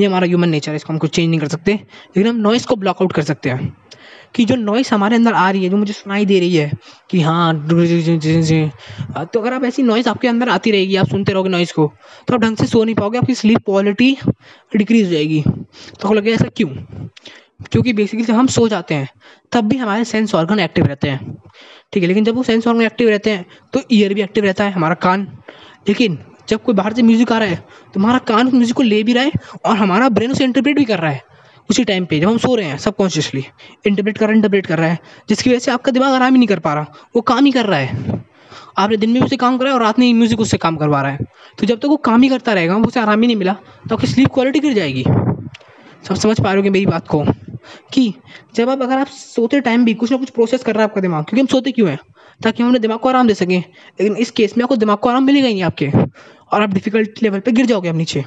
ये 0.00 0.06
हमारा 0.06 0.26
ह्यूमन 0.26 0.48
नेचर 0.48 0.70
है, 0.70 0.76
इसको 0.76 0.92
हम 0.92 0.98
कुछ 0.98 1.14
चेंज 1.14 1.28
नहीं 1.30 1.40
कर 1.40 1.48
सकते। 1.48 1.72
लेकिन 1.72 2.26
हम 2.26 2.36
नॉइस 2.36 2.64
को 2.66 2.76
ब्लॉक 2.76 3.02
आउट 3.02 3.12
कर 3.12 3.22
सकते 3.22 3.50
हैं। 3.50 3.76
कि 4.34 4.44
जो 4.44 4.54
नॉइस 4.56 4.92
हमारे 4.92 5.16
अंदर 5.16 5.32
आ 5.32 5.50
रही 5.50 5.64
है, 5.64 5.70
जो 5.70 5.76
मुझे 5.76 5.92
सुनाई 5.92 6.24
दे 6.26 6.38
रही 6.40 6.56
है, 6.56 6.70
कि 7.10 7.20
हाँ 7.20 7.54
तो 9.24 9.40
अगर 9.40 9.52
आप 9.52 9.64
ऐसी 9.64 9.82
नॉइस 9.82 10.08
आपके 10.08 10.28
अंदर 10.28 10.48
आती 10.48 10.70
रहेगी, 10.70 10.96
आप 10.96 11.08
सुनते 11.08 11.32
रहोगे 11.32 11.50
नॉइस 11.50 11.72
को 11.72 11.92
तो 12.28 12.34
आप 12.34 12.40
ढंग 12.40 12.56
से 12.56 12.66
सो 12.66 12.82
नहीं 12.84 12.94
पाओगे, 12.94 13.18
आपकी 13.18 13.34
स्लीप 13.34 13.64
क्वालिटी 13.64 14.16
डिक्रीज 14.76 15.06
हो 15.06 15.12
जाएगी। 15.12 15.42
तो 15.42 15.52
आपको 15.94 16.14
लगे 16.14 16.32
ऐसा 16.32 16.48
क्यों? 16.56 16.68
क्योंकि 17.62 17.92
बेसिकली 17.92 18.26
जब 18.26 18.34
हम 18.34 18.46
सो 18.48 18.66
जाते 18.68 18.94
हैं, 18.94 19.08
तब 19.52 19.64
भी 19.64 19.76
हमारे 19.76 20.04
सेंस 20.04 20.34
ऑर्गन 20.34 20.58
एक्टिव 20.60 20.86
रहते 20.86 21.08
हैं। 21.08 21.34
ठीक 21.92 22.02
है, 22.02 22.08
लेकिन 22.08 22.24
जब 22.24 22.34
वो 22.34 22.42
सेंस 22.42 22.66
ऑर्गन 22.66 22.82
एक्टिव 22.82 23.08
रहते 23.08 23.30
हैं 23.30 23.44
तो 23.72 23.82
ईयर 23.92 24.14
भी 24.14 24.22
एक्टिव 24.22 24.44
रहता 24.44 24.64
है, 24.64 24.72
हमारा 24.72 24.94
कान। 24.96 25.26
लेकिन 25.88 26.18
जब 26.48 26.62
कोई 26.62 26.74
बाहर 26.74 26.92
से 26.92 27.02
म्यूज़िक 27.02 27.32
आ 27.32 27.38
रहा 27.38 27.48
है 27.48 27.56
तो 27.94 28.00
हमारा 28.00 28.18
कान 28.26 28.48
म्यूज़िक 28.48 28.76
को 28.76 28.82
ले 28.82 29.02
भी 29.02 29.12
रहा 29.12 29.24
है 29.24 29.32
और 29.64 29.76
हमारा 29.76 30.08
ब्रेन 30.08 30.32
उसे 30.32 30.44
इंटरप्रेट 30.44 30.76
भी 30.76 30.84
कर 30.84 30.98
रहा 30.98 31.10
है। 31.10 31.22
उसी 31.70 31.84
टाइम 31.84 32.04
पे 32.06 32.18
जब 32.20 32.28
हम 32.28 32.38
सो 32.38 32.54
रहे 32.54 32.66
हैं 32.66 32.76
सबकॉन्शियसली 32.78 33.44
इंटरप्रेट 33.86 34.18
कर 34.18 34.24
रहा 34.24 34.30
है 34.30 34.36
इंटरप्रेट 34.36 34.66
कर 34.66 34.78
रहा 34.78 34.88
है, 34.88 34.98
जिसकी 35.28 35.50
वजह 35.50 35.58
से 35.58 35.70
आपका 35.70 35.92
दिमाग 35.92 36.12
आराम 36.14 36.32
ही 36.32 36.38
नहीं 36.38 36.48
कर 36.48 36.58
पा 36.58 36.74
रहा, 36.74 36.86
वो 37.16 37.20
काम 37.22 37.44
ही 37.44 37.52
कर 37.52 37.66
रहा 37.66 37.78
है। 37.78 38.20
आपने 38.78 38.96
दिन 38.96 39.10
में 39.10 39.20
उसे 39.20 39.36
काम 39.36 39.56
करा 39.58 39.68
है 39.68 39.74
और 39.74 39.82
रात 39.82 39.98
में 39.98 40.12
म्यूज़िक 40.14 40.40
उससे 40.40 40.56
काम 40.56 40.76
करवा 40.76 41.00
रहा 41.02 41.12
है। 41.12 41.26
तो 41.58 41.66
जब 41.66 41.78
तक 41.78 41.86
वो 41.86 41.96
काम 41.98 42.22
ही 42.22 42.28
करता 42.28 42.52
रहेगा, 42.52 42.76
उसे 42.76 43.00
आराम 43.00 43.20
ही 43.20 43.26
नहीं 43.26 43.36
मिला 43.36 43.52
तो 43.88 43.94
आपकी 43.94 44.06
स्लीप 44.06 44.32
क्वालिटी 44.34 44.60
गिर 44.60 44.74
जाएगी। 44.74 45.04
सब 46.04 46.14
समझ 46.14 46.40
पा 46.40 46.52
रहे 46.52 46.62
हो 46.62 46.70
मेरी 46.70 46.86
बात 46.86 47.08
को? 47.08 47.24
कि 47.92 48.14
जब 48.54 48.70
आप 48.70 48.82
अगर 48.82 48.98
आप 48.98 49.06
सोते 49.06 49.60
टाइम 49.60 49.84
भी 49.84 49.94
कुछ 49.94 50.10
ना 50.10 50.16
कुछ 50.16 50.30
प्रोसेस 50.30 50.62
कर 50.62 50.74
रहा 50.74 50.82
है 50.82 50.88
आपका 50.88 51.00
दिमाग, 51.00 51.24
क्योंकि 51.24 51.40
हम 51.40 51.46
सोते 51.46 51.72
क्यों 51.72 51.90
हैं? 51.90 51.98
ताकि 52.42 52.62
हम 52.62 52.68
अपने 52.68 52.78
दिमाग 52.78 52.98
को 52.98 53.08
आराम 53.08 53.28
दे 53.28 53.34
सकें। 53.34 53.58
लेकिन 54.00 54.16
इस 54.16 54.30
केस 54.30 54.56
में 54.56 54.62
आपको 54.64 54.76
दिमाग 54.76 54.98
को 54.98 55.08
आराम 55.08 55.24
मिलेगा 55.24 55.46
ही 55.46 55.52
नहीं 55.52 55.62
आपके। 55.62 55.90
और 56.52 56.62
आप 56.62 56.70
डिफ़िकल्ट 56.70 57.22
लेवल 57.22 57.40
पर 57.40 57.52
गिर 57.52 57.66
जाओगे 57.66 57.88
आप 57.88 57.94
नीचे। 57.94 58.24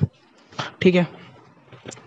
ठीक 0.82 0.96
है? 0.96 1.08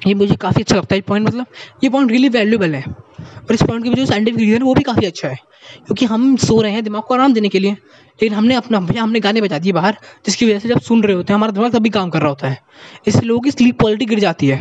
ये 0.06 0.14
मुझे 0.14 0.36
काफ़ी 0.36 0.62
अच्छा 0.62 0.76
लगता 0.76 0.94
है 0.94 1.00
पॉइंट 1.00 1.26
मतलब 1.26 1.46
ये 1.84 1.90
पॉइंट 1.90 2.10
रियली 2.10 2.28
वैल्यूबल 2.28 2.74
है। 2.74 2.84
और 3.20 3.54
इस 3.54 3.62
पॉइंट 3.62 3.84
की 3.84 3.90
जो 3.90 4.06
साइंटिफिक 4.06 4.40
रीज़न 4.40 4.52
है, 4.52 4.58
वो 4.58 4.74
भी 4.74 4.82
काफ़ी 4.82 5.06
अच्छा 5.06 5.28
है। 5.28 5.38
क्योंकि 5.86 6.06
हम 6.06 6.36
सो 6.36 6.62
रहे 6.62 6.72
हैं 6.72 6.84
दिमाग 6.84 7.02
को 7.02 7.14
आराम 7.14 7.32
देने 7.32 7.48
के 7.48 7.58
लिए, 7.58 7.72
लेकिन 7.72 8.32
हमने 8.32 8.54
अपना 8.54 8.80
भैया 8.80 9.02
हमने 9.02 9.20
गाने 9.20 9.40
बजा 9.40 9.58
दिए 9.58 9.72
बाहर, 9.72 9.96
जिसकी 10.26 10.46
वजह 10.46 10.58
से 10.58 10.68
जब 10.68 10.80
सुन 10.80 11.02
रहे 11.02 11.16
होते 11.16 11.32
हैं, 11.32 11.38
हमारा 11.38 11.52
दिमाग 11.52 11.72
तभी 11.72 11.90
काम 11.90 12.10
कर 12.10 12.18
रहा 12.18 12.28
होता 12.28 12.48
है। 12.48 12.62
इससे 13.06 13.20
लोगों 13.20 13.40
की 13.40 13.50
स्लीप 13.50 13.78
क्वालिटी 13.78 14.06
गिर 14.06 14.20
जाती 14.20 14.46
है। 14.46 14.60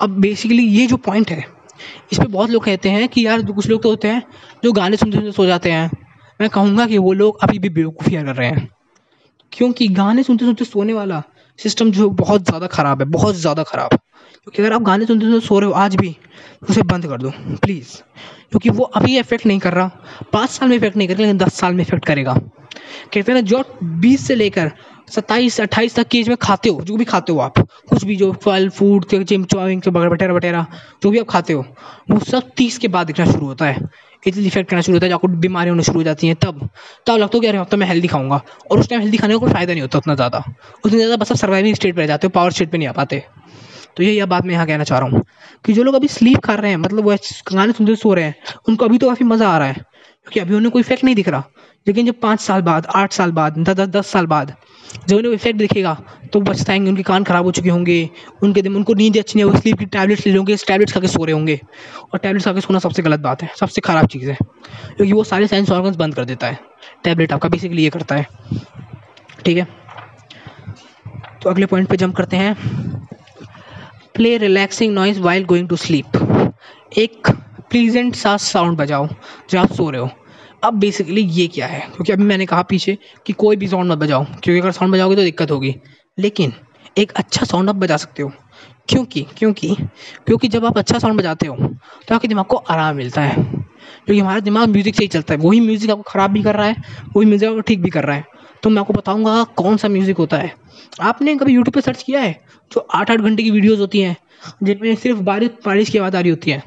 अब 0.00 0.10
बेसिकली 0.10 0.62
ये 0.62 0.86
जो 0.86 0.96
पॉइंट 0.96 1.30
है 1.30 1.55
इस 2.12 2.18
पर 2.18 2.26
बहुत 2.26 2.50
लोग 2.50 2.64
कहते 2.64 2.90
हैं 2.90 3.08
कि 3.08 3.26
यार 3.26 3.42
कुछ 3.44 3.68
लोग 3.68 3.82
तो 3.82 3.90
होते 3.90 4.08
हैं 4.08 4.22
जो 4.64 4.72
गाने 4.72 4.96
सुनते 4.96 5.16
सुनते 5.16 5.32
सो 5.32 5.46
जाते 5.46 5.70
हैं। 5.72 5.90
मैं 6.40 6.48
कहूँगा 6.50 6.86
कि 6.86 6.98
वो 6.98 7.12
लोग 7.12 7.38
अभी 7.42 7.58
भी 7.58 7.68
बेवकूफ़ियाँ 7.70 8.24
कर 8.24 8.34
रहे 8.36 8.48
हैं। 8.48 8.68
क्योंकि 9.52 9.88
गाने 9.90 10.22
सुनते 10.22 10.44
सुनते 10.44 10.64
सोने 10.64 10.92
वाला 10.92 11.22
सिस्टम 11.58 11.90
जो 11.90 12.08
बहुत 12.12 12.44
ज़्यादा 12.44 12.66
ख़राब 12.66 13.00
है, 13.00 13.08
बहुत 13.08 13.34
ज़्यादा 13.34 13.62
ख़राब। 13.62 13.88
क्योंकि 13.90 14.62
अगर 14.62 14.72
आप 14.72 14.82
गाने 14.82 15.06
सुनते 15.06 15.26
सुनते 15.26 15.46
सो 15.46 15.58
रहे 15.58 15.68
हो 15.68 15.74
आज 15.74 15.96
भी 15.96 16.16
उसे 16.70 16.82
बंद 16.84 17.06
कर 17.06 17.22
दो 17.22 17.30
प्लीज़ 17.56 17.96
क्योंकि 18.50 18.70
वो 18.70 18.84
अभी 18.96 19.18
इफ़ेक्ट 19.18 19.46
नहीं 19.46 19.58
कर 19.58 19.72
रहा। 19.72 19.90
पाँच 20.32 20.50
साल 20.50 20.68
में 20.68 20.76
इफ़ेक्ट 20.76 20.96
नहीं 20.96 21.08
करेगा, 21.08 21.22
लेकिन 21.22 21.38
दस 21.38 21.54
साल 21.54 21.74
में 21.74 21.82
इफ़ेक्ट 21.82 22.04
करेगा। 22.04 22.34
कहते 22.34 23.32
हैं 23.32 23.34
ना, 23.34 23.40
जो 23.40 23.64
बीस 23.82 24.26
से 24.26 24.34
लेकर 24.34 24.70
सत्ताईस, 25.08 25.60
अट्ठाईस 25.60 25.94
तक 25.94 26.08
की 26.08 26.20
एज 26.20 26.28
में 26.28 26.36
खाते 26.36 26.68
हो, 26.68 26.80
जो 26.80 26.96
भी 26.96 27.04
खाते 27.04 27.32
हो 27.32 27.38
आप। 27.38 27.58
कुछ 27.58 28.04
भी 28.04 28.16
जो 28.16 28.32
फल 28.44 28.68
फ़ूड 28.70 29.04
वगैरह 29.14 30.32
वगैरह 30.32 30.66
जो 31.02 31.10
भी 31.10 31.18
आप 31.18 31.26
खाते 31.28 31.52
हो, 31.52 31.64
वो 32.10 32.18
सब 32.20 32.50
तीस 32.56 32.78
के 32.78 32.88
बाद 32.88 33.06
दिखना 33.06 33.26
शुरू 33.26 33.46
होता 33.46 33.66
है। 33.66 33.88
इतनी 34.26 34.46
इफ़ेक्ट 34.46 34.70
करना 34.70 34.82
शुरू 34.82 34.96
होता 34.96 35.06
है 35.06 35.12
आपको 35.12 35.28
बीमारी 35.28 35.70
होने 35.70 35.82
शुरू 35.82 35.98
हो 35.98 36.04
जाती 36.04 36.26
हैं, 36.26 36.36
तब। 36.36 36.68
तब 37.06 37.16
लगता 37.16 37.36
है 37.36 37.40
कि 37.40 37.46
अरे, 37.46 37.58
अब 37.58 37.66
तो 37.70 37.76
मैं 37.76 37.86
हेल्दी 37.86 38.08
खाऊँगा। 38.08 38.40
और 38.70 38.80
उस 38.80 38.88
टाइम 38.88 39.00
हेल्दी 39.00 39.18
खाने 39.18 39.34
का 39.34 39.38
कोई 39.38 39.52
फ़ायदा 39.52 39.72
नहीं 39.72 39.82
होता 39.82 39.98
उतना 39.98 40.14
ज़्यादा। 40.14 40.44
उतनी 40.84 40.96
ज़्यादा 40.96 41.16
बस 41.16 41.32
आप 41.32 41.38
सर्वाइविंग 41.38 41.74
स्टेट 41.74 41.94
पर 41.94 42.00
रह 42.00 42.06
जाते 42.06 42.26
हो 42.26 42.30
पावर 42.30 42.50
स्टेट 42.50 42.70
पर 42.72 42.78
नहीं 42.78 42.88
आ 42.88 42.92
पाते। 42.92 43.24
तो 43.96 44.02
यही 44.02 44.24
बात 44.24 44.44
मैं 44.44 44.54
यहाँ 44.54 44.66
कहना 44.66 44.84
चाह 44.84 44.98
रहा 44.98 45.08
हूँ 45.08 45.22
कि 45.64 45.72
जो 45.72 45.82
लोग 45.82 45.94
अभी 45.94 46.08
स्लीप 46.08 46.38
कर 46.44 46.60
रहे 46.60 46.70
हैं 46.70 46.78
मतलब 46.78 47.04
वो 47.04 47.16
गाने 47.52 47.72
सुनते 47.72 47.94
सो 47.96 48.14
रहे 48.14 48.24
हैं, 48.24 48.34
उनको 48.68 48.84
अभी 48.84 48.98
तो 48.98 49.08
काफ़ी 49.08 49.24
मज़ा 49.24 49.48
आ 49.48 49.58
रहा 49.58 49.68
है। 49.68 49.84
क्योंकि 50.26 50.40
अभी 50.40 50.54
उन्हें 50.54 50.70
कोई 50.70 50.80
इफ़ेक्ट 50.80 51.04
नहीं 51.04 51.14
दिख 51.14 51.28
रहा। 51.28 51.44
लेकिन 51.86 52.06
जब 52.06 52.20
पाँच 52.20 52.40
साल 52.40 52.62
बाद, 52.62 52.86
आठ 52.86 53.12
साल 53.12 53.32
बाद, 53.32 53.58
दस 53.58 53.88
दस 53.88 54.06
साल 54.06 54.26
बाद 54.26 54.54
जब 55.08 55.16
उन्हें 55.16 55.32
इफ़ेक्ट 55.32 55.58
दिखेगा 55.58 56.02
तो 56.32 56.40
बचताएँगे, 56.40 56.90
उनके 56.90 57.02
कान 57.02 57.24
खराब 57.24 57.44
हो 57.44 57.50
चुके 57.50 57.70
होंगे, 57.70 58.10
उनके 58.42 58.62
दिन, 58.62 58.76
उनको 58.76 58.94
नींद 58.94 59.18
अच्छी 59.18 59.38
नहीं 59.38 59.44
होगी 59.44 59.58
स्लीप 59.58 59.78
की 59.78 59.86
टैबलेट्स 59.86 60.26
ले 60.26 60.32
लेंगे 60.32 60.56
टैबलेट्स 60.56 60.92
खा 60.92 61.00
के 61.00 61.08
सो 61.08 61.24
रहे 61.24 61.32
होंगे। 61.32 61.60
और 62.12 62.18
टैबलेट्स 62.18 62.44
खा 62.44 62.52
के 62.52 62.60
सोना 62.60 62.78
सबसे 62.78 63.02
गलत 63.02 63.20
बात 63.20 63.42
है, 63.42 63.50
सबसे 63.60 63.80
ख़राब 63.80 64.06
चीज़ 64.06 64.30
है। 64.30 64.36
क्योंकि 64.96 65.12
वो 65.12 65.24
सारे 65.24 65.46
साइंस 65.46 65.70
ऑर्गन्स 65.70 65.96
बंद 65.96 66.14
कर 66.14 66.24
देता 66.24 66.46
है। 66.46 66.58
टैबलेट 67.04 67.32
आपका 67.32 67.48
बेसिकली 67.48 67.82
ये 67.82 67.90
करता 67.90 68.14
है। 68.14 68.26
ठीक 69.44 69.56
है? 69.56 69.66
तो 71.42 71.50
अगले 71.50 71.66
पॉइंट 71.66 71.88
पे 71.88 71.96
जंप 71.96 72.16
करते 72.16 72.36
हैं। 72.36 72.54
Play 74.14 74.38
relaxing 74.38 74.94
noise 74.94 75.20
while 75.20 75.44
going 75.44 75.68
to 75.68 75.76
sleep 75.76 76.06
एक 76.98 77.28
प्लीजेंट 77.70 78.14
सा 78.14 78.36
साउंड 78.36 78.76
बजाओ, 78.78 79.08
जब 79.50 79.58
आप 79.58 79.72
सो 79.72 79.88
रहे 79.90 80.00
हो। 80.00 80.10
अब 80.64 80.74
बेसिकली 80.74 81.22
ये 81.22 81.46
क्या 81.48 81.66
है? 81.66 81.80
क्योंकि 81.86 82.12
अभी 82.12 82.24
मैंने 82.24 82.46
कहा 82.46 82.62
पीछे 82.62 82.96
कि 83.26 83.32
कोई 83.32 83.56
भी 83.56 83.68
साउंड 83.68 83.90
मत 83.92 83.98
बजाओ, 83.98 84.24
क्योंकि 84.24 84.60
अगर 84.60 84.72
साउंड 84.72 84.94
बजाओगे 84.94 85.16
तो 85.16 85.22
दिक्कत 85.22 85.50
होगी। 85.50 85.74
लेकिन 86.18 86.52
एक 86.98 87.12
अच्छा 87.12 87.44
साउंड 87.44 87.68
आप 87.68 87.76
बजा 87.76 87.96
सकते 87.96 88.22
हो। 88.22 88.32
क्योंकि 88.88 89.26
क्योंकि 89.36 89.74
क्योंकि 90.26 90.48
जब 90.48 90.64
आप 90.64 90.78
अच्छा 90.78 90.98
साउंड 90.98 91.18
बजाते 91.18 91.46
हो 91.46 91.56
तो 92.08 92.14
आपके 92.14 92.28
दिमाग 92.28 92.44
को 92.44 92.56
आराम 92.56 92.96
मिलता 92.96 93.20
है। 93.20 93.34
क्योंकि 93.34 94.18
हमारा 94.20 94.40
दिमाग 94.40 94.68
म्यूज़िक 94.68 94.96
से 94.96 95.04
ही 95.04 95.08
चलता 95.08 95.34
है। 95.34 95.40
वही 95.40 95.60
म्यूज़िक 95.60 95.90
आपको 95.90 96.02
ख़राब 96.02 96.30
भी 96.30 96.42
कर 96.42 96.54
रहा 96.56 96.66
है, 96.66 96.76
वही 97.16 97.26
म्यूज़िक 97.26 97.48
आपको 97.48 97.60
ठीक 97.60 97.82
भी 97.82 97.90
कर 97.90 98.04
रहा 98.04 98.16
है। 98.16 98.24
तो 98.62 98.70
मैं 98.70 98.80
आपको 98.80 98.92
बताऊँगा 98.92 99.42
कौन 99.56 99.76
सा 99.76 99.88
म्यूज़िक 99.88 100.16
होता 100.16 100.36
है। 100.36 100.52
आपने 101.02 101.34
कभी 101.36 101.54
यूट्यूब 101.54 101.74
पर 101.74 101.80
सर्च 101.80 102.02
किया 102.02 102.20
है? 102.20 102.32
जो 102.70 102.86
आठ 102.94 103.10
आठ 103.10 103.20
घंटे 103.20 103.42
की 103.42 103.50
वीडियोज़ 103.50 103.80
होती 103.80 104.00
हैं, 104.00 104.16
जिनमें 104.62 104.94
सिर्फ़ 104.94 105.20
बारिश 105.20 105.50
बारिश 105.66 105.90
की 105.90 105.98
आवाज़ 105.98 106.16
आ 106.16 106.20
रही 106.20 106.30
होती 106.30 106.50
है। 106.50 106.62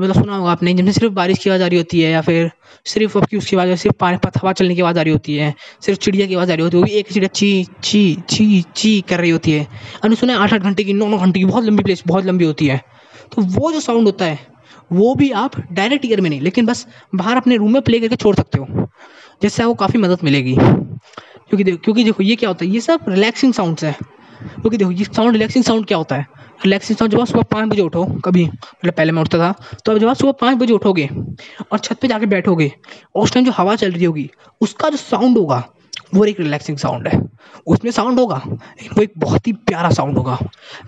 मतलब 0.00 0.14
सुना 0.14 0.36
होगा 0.36 0.52
आपने 0.52 0.74
जिनमें 0.74 0.92
सिर्फ़ 0.92 1.12
बारिश 1.14 1.38
की 1.38 1.50
आवाज़ 1.50 1.62
आ 1.62 1.66
रही 1.66 1.78
होती 1.78 2.00
है 2.00 2.10
या 2.10 2.20
फिर 2.20 2.50
सिर्फ़ 2.86 3.18
आपकी 3.18 3.36
उसकी 3.36 3.56
आवाज़ 3.56 3.74
सिर्फ़ 3.74 3.96
पानी 3.96 4.18
हवा 4.26 4.52
चलने 4.52 4.74
की 4.74 4.80
आवाज़ 4.80 4.98
आ 4.98 5.02
रही 5.02 5.12
होती 5.12 5.36
है, 5.36 5.54
सिर्फ़ 5.80 6.00
चिड़िया 6.00 6.26
की 6.26 6.34
आवाज़ 6.34 6.52
आ 6.52 6.54
रही 6.54 6.62
होती 6.62 6.76
है, 6.76 6.82
वो 6.82 6.86
भी 6.86 6.92
एक 6.92 7.12
चिड़िया 7.12 7.28
ची 7.28 7.66
ची 7.82 8.16
ची 8.28 8.62
ची 8.76 9.00
कर 9.00 9.20
रही 9.20 9.30
होती 9.30 9.52
है। 9.52 9.66
हमने 10.02 10.16
सुना 10.16 10.32
है 10.32 10.38
आठ 10.38 10.52
आठ 10.52 10.60
घंटे 10.60 10.84
की, 10.84 10.92
नौ 10.92 11.08
नौ 11.08 11.18
घंटे 11.18 11.38
की, 11.40 11.44
बहुत 11.44 11.64
लंबी 11.64 11.82
प्लेस 11.82 12.02
बहुत 12.06 12.24
लंबी 12.24 12.44
होती 12.44 12.66
है। 12.66 12.82
तो 13.36 13.42
वो 13.42 13.72
जो 13.72 13.80
साउंड 13.80 14.06
होता 14.06 14.24
है, 14.24 14.38
वो 14.92 15.14
भी 15.14 15.30
आप 15.30 15.52
डायरेक्ट 15.72 16.04
ईयर 16.04 16.20
में 16.20 16.30
नहीं, 16.30 16.40
लेकिन 16.40 16.66
बस 16.66 16.86
बाहर 17.14 17.36
अपने 17.36 17.56
रूम 17.56 17.72
में 17.72 17.82
प्ले 17.82 18.00
करके 18.00 18.16
छोड़ 18.16 18.36
सकते 18.36 18.58
हो, 18.58 18.88
जिससे 19.42 19.62
आपको 19.62 19.74
काफ़ी 19.74 19.98
मदद 19.98 20.18
मिलेगी। 20.24 20.56
क्योंकि 21.48 21.64
देखो 21.64 21.76
क्योंकि 21.76 22.04
देखो 22.04 22.22
ये 22.22 22.36
क्या 22.36 22.48
होता 22.48 22.64
है, 22.64 22.70
ये 22.70 22.80
सब 22.80 23.00
रिलैक्सिंग 23.08 23.52
साउंड्स 23.52 23.84
है। 23.84 23.96
क्योंकि 24.42 24.76
देखो 24.76 24.90
ये 24.90 25.04
साउंड 25.04 25.32
रिलैक्सिंग 25.32 25.64
साउंड 25.64 25.86
क्या 25.86 25.98
होता 25.98 26.16
है? 26.16 26.26
रिलैक्सिंग 26.64 26.98
साउंड 26.98 27.12
जब 27.12 27.20
आप 27.20 27.26
सुबह 27.26 27.42
पाँच 27.42 27.68
बजे 27.68 27.82
उठो, 27.82 28.04
कभी 28.24 28.44
मतलब 28.44 28.92
पहले 28.92 29.12
मैं 29.12 29.22
उठता 29.22 29.38
था 29.38 29.52
तो 29.86 29.92
अब 29.92 29.98
जब 29.98 30.08
आप 30.08 30.16
सुबह 30.16 30.32
पाँच 30.32 30.56
बजे 30.58 30.72
उठोगे 30.72 31.08
और 31.72 31.78
छत 31.78 31.98
पे 32.00 32.08
जाके 32.08 32.26
बैठोगे, 32.26 32.72
और 33.14 33.22
उस 33.22 33.32
टाइम 33.32 33.46
जो 33.46 33.52
हवा 33.52 33.74
चल 33.76 33.92
रही 33.92 34.04
होगी, 34.04 34.30
उसका 34.60 34.88
जो 34.90 34.96
साउंड 34.96 35.38
होगा, 35.38 35.62
वो 36.14 36.24
एक 36.24 36.40
रिलैक्सिंग 36.40 36.78
साउंड 36.78 37.08
है। 37.08 37.20
उसमें 37.66 37.90
साउंड 37.90 38.18
होगा 38.20 38.40
लेकिन 38.46 38.90
वो 38.96 39.02
एक 39.02 39.12
बहुत 39.18 39.46
ही 39.46 39.52
प्यारा 39.52 39.90
साउंड 39.90 40.18
होगा। 40.18 40.38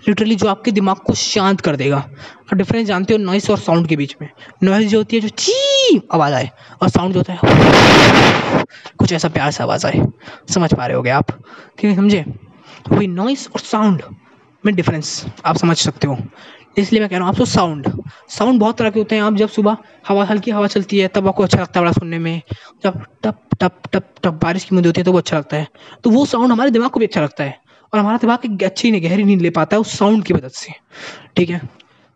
लिटरली 0.07 0.35
जो 0.35 0.47
आपके 0.47 0.71
दिमाग 0.71 0.97
को 0.97 1.13
शांत 1.13 1.61
कर 1.61 1.75
देगा। 1.75 1.97
और 1.97 2.57
डिफरेंस 2.57 2.87
जानते 2.87 3.13
हो 3.13 3.19
नॉइस 3.19 3.49
और 3.49 3.57
साउंड 3.57 3.87
के 3.87 3.95
बीच 3.95 4.15
में। 4.21 4.29
नॉइस 4.63 4.89
जो 4.89 4.97
होती 4.97 5.15
है, 5.15 5.21
जो 5.21 5.29
ची 5.29 6.01
आवाज़ 6.13 6.33
आए, 6.33 6.49
और 6.81 6.89
साउंड 6.89 7.13
जो 7.13 7.19
होता 7.19 7.33
है, 7.33 8.63
कुछ 8.99 9.13
ऐसा 9.13 9.29
प्यार 9.29 9.51
सा 9.51 9.63
आवाज़ 9.63 9.87
आए। 9.87 10.05
समझ 10.49 10.73
पा 10.73 10.85
रहे 10.85 10.97
होगे 10.97 11.09
आप? 11.09 11.31
ठीक 11.77 11.85
है, 11.85 11.95
समझे? 11.95 12.23
वही 12.91 13.07
नॉइस 13.07 13.47
और 13.47 13.59
साउंड 13.59 14.01
में 14.67 14.75
डिफरेंस 14.75 15.25
आप 15.45 15.57
समझ 15.57 15.77
सकते 15.77 16.07
हो। 16.07 16.17
इसलिए 16.77 17.01
मैं 17.01 17.09
कह 17.09 17.17
रहा 17.17 17.25
हूँ 17.25 17.33
आपको 17.33 17.45
साउंड 17.47 17.87
साउंड 18.29 18.59
बहुत 18.59 18.77
तरह 18.77 18.89
के 18.89 18.99
होते 18.99 19.15
हैं। 19.15 19.21
आप 19.23 19.35
जब 19.35 19.49
सुबह 19.49 19.77
हवा 20.07 20.23
हल्की 20.25 20.51
हवा 20.51 20.67
चलती 20.67 20.97
है 20.99 21.07
तब 21.07 21.27
आपको 21.27 21.43
अच्छा 21.43 21.61
लगता 21.61 21.79
है 21.79 21.83
बड़ा 21.83 21.91
सुनने 21.91 22.19
में। 22.19 22.41
जब 22.83 23.03
टप 23.23 23.39
टप 23.59 23.81
टप 23.93 24.13
टप 24.23 24.33
बारिश 24.43 24.63
की 24.63 24.75
मुद्दे 24.75 24.89
होती 24.89 25.01
है 25.01 25.05
तो 25.05 25.11
वो 25.11 25.17
अच्छा 25.17 25.37
लगता 25.37 25.57
है। 25.57 25.67
तो 26.03 26.09
वो 26.09 26.25
साउंड 26.25 26.51
हमारे 26.51 26.71
दिमाग 26.71 26.89
को 26.89 26.99
भी 26.99 27.05
अच्छा 27.05 27.21
लगता 27.21 27.43
है 27.43 27.57
और 27.93 27.99
हमारा 27.99 28.17
दिमाग 28.17 28.45
एक 28.45 28.63
अच्छी 28.63 28.91
नहीं 28.91 29.03
गहरी 29.03 29.23
नींद 29.23 29.41
ले 29.41 29.49
पाता 29.49 29.75
है 29.75 29.81
उस 29.81 29.97
साउंड 29.97 30.23
की 30.23 30.33
मदद 30.33 30.51
से। 30.51 30.73
ठीक 31.35 31.49
है? 31.49 31.61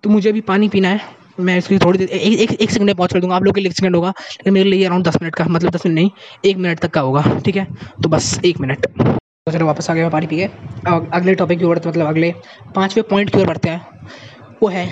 तो 0.03 0.09
मुझे 0.09 0.29
अभी 0.29 0.41
पानी 0.43 0.69
पीना 0.69 0.89
है। 0.89 1.19
मैं 1.39 1.57
इसलिए 1.57 1.79
थोड़ी 1.79 1.99
देर 1.99 2.09
एक 2.09 2.39
एक, 2.39 2.51
एक 2.53 2.71
सेकंड 2.71 2.85
में 2.85 2.95
पहुँच 2.95 3.13
कर 3.13 3.19
दूँगा। 3.19 3.35
आप 3.35 3.43
लोग 3.43 3.55
के 3.55 3.61
लिए 3.61 3.69
एक 3.69 3.75
सेकंड 3.77 3.95
होगा 3.95 4.09
लेकिन 4.09 4.53
मेरे 4.53 4.69
लिए 4.69 4.85
अराउंड 4.85 5.07
दस 5.07 5.17
मिनट 5.21 5.35
का 5.35 5.45
मतलब 5.45 5.71
दस 5.71 5.85
मिनट 5.85 5.95
नहीं 5.95 6.11
एक 6.45 6.57
मिनट 6.57 6.79
तक 6.79 6.91
का 6.91 7.01
होगा। 7.01 7.23
ठीक 7.45 7.55
है? 7.55 7.65
तो 8.03 8.09
बस 8.09 8.39
एक 8.45 8.59
मिनट। 8.59 9.20
तो 9.47 9.51
चलो 9.51 9.65
वापस 9.65 9.89
आ 9.89 9.93
गया 9.93 10.09
पानी 10.09 10.27
पी 10.27 10.37
के। 10.37 10.45
अगले 11.17 11.33
टॉपिक 11.35 11.59
की 11.59 11.65
ओर 11.65 11.81
मतलब 11.87 12.07
अगले 12.07 12.31
पाँचवें 12.75 13.03
पॉइंट 13.09 13.29
की 13.29 13.39
ओर 13.39 13.45
बढ़ते 13.47 13.69
हैं। 13.69 14.09
वो 14.61 14.67
है 14.69 14.85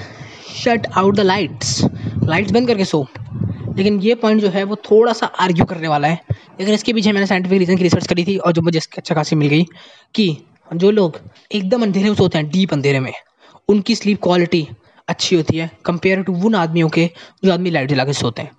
shut 0.56 0.88
out 0.98 1.16
the 1.16 1.20
lights 1.20 1.84
lights 2.24 2.52
बंद 2.52 2.68
करके 2.68 2.86
सो। 2.86 3.06
लेकिन 3.78 4.00
ये 4.02 4.16
पॉइंट 4.16 4.42
जो 4.42 4.50
है, 4.50 4.64
वो 4.64 4.76
थोड़ा 4.76 5.14
सा 5.14 5.26
आर्ग्यू 5.40 5.66
करने 5.66 5.88
वाला 5.88 6.08
है। 6.08 6.20
लेकिन 6.32 6.74
इसके 6.74 6.94
पीछे 6.94 7.12
मैंने 7.12 7.28
साइंटिफिक 7.28 7.60
रीज़न 7.60 7.78
की 7.78 7.84
रिसर्च 7.84 8.08
करी 8.08 8.24
थी 8.26 8.38
और 8.38 8.52
जो 8.52 8.62
मुझे 8.62 8.80
अच्छा 8.98 9.16
खासी 9.16 9.36
मिल 9.36 9.50
गई 9.50 9.66
कि 10.16 10.38
जो 10.74 10.92
लोग 10.92 11.20
एकदम 11.52 11.84
अंधेरे 11.84 12.10
में 12.10 12.16
सोते 12.16 12.38
हैं 12.38 12.50
डीप 12.50 12.74
अंधेरे 12.74 13.00
में, 13.00 13.14
उनकी 13.70 13.96
स्लीप 13.96 14.22
क्वालिटी 14.24 14.68
अच्छी 15.08 15.36
होती 15.36 15.58
है। 15.58 15.70
कंपेयर 15.86 16.24
टू 16.24 16.36
उन 16.46 16.56
आदमियों 16.56 16.90
के, 16.90 17.10
जो 17.46 17.54
आदमी 17.54 17.70
लाइट 17.70 17.90
जला 17.90 18.06
के 18.06 18.14
सोते 18.16 18.42
हैं। 18.42 18.52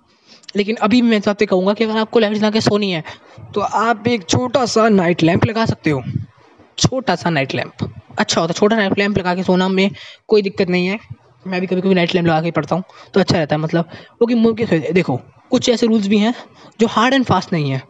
लेकिन 0.55 0.75
अभी 0.77 1.01
मैं 1.01 1.21
आपसे 1.27 1.45
कहूँगा 1.45 1.73
कि 1.73 1.83
अगर 1.83 1.97
आपको 1.97 2.19
लाइट 2.19 2.33
जला 2.33 2.49
के 2.51 2.61
सोनी 2.61 2.91
है 2.91 3.03
तो 3.53 3.61
आप 3.61 4.07
एक 4.07 4.23
छोटा 4.25 4.65
सा 4.65 4.87
नाइट 4.89 5.23
लैंप 5.23 5.45
लगा 5.45 5.65
सकते 5.65 5.89
हो। 5.89 6.01
छोटा 6.77 7.15
सा 7.15 7.29
नाइट 7.29 7.53
लैंप 7.55 7.89
अच्छा 8.19 8.41
होता 8.41 8.51
है, 8.51 8.53
छोटा 8.53 8.75
नाइट 8.75 8.97
लैंप 8.99 9.17
लगा 9.17 9.35
के 9.35 9.43
सोना 9.43 9.67
में 9.69 9.89
कोई 10.27 10.41
दिक्कत 10.41 10.69
नहीं 10.69 10.87
है। 10.87 10.99
मैं 11.45 11.59
भी 11.61 11.67
कभी 11.67 11.81
कभी 11.81 11.93
नाइट 11.95 12.15
लैंप 12.15 12.27
लगा 12.27 12.41
के 12.41 12.51
पढ़ता 12.51 12.75
हूँ 12.75 12.83
तो 13.13 13.19
अच्छा 13.19 13.37
रहता 13.37 13.55
है 13.55 13.61
मतलब 13.61 13.83
क्योंकि 13.85 14.35
मुझे 14.35 14.79
देखो, 14.91 15.19
कुछ 15.51 15.69
ऐसे 15.69 15.87
रूल्स 15.87 16.07
भी 16.07 16.17
हैं 16.17 16.33
जो 16.79 16.87
हार्ड 16.87 17.13
एंड 17.13 17.25
फास्ट 17.25 17.53
नहीं 17.53 17.71
है, 17.71 17.81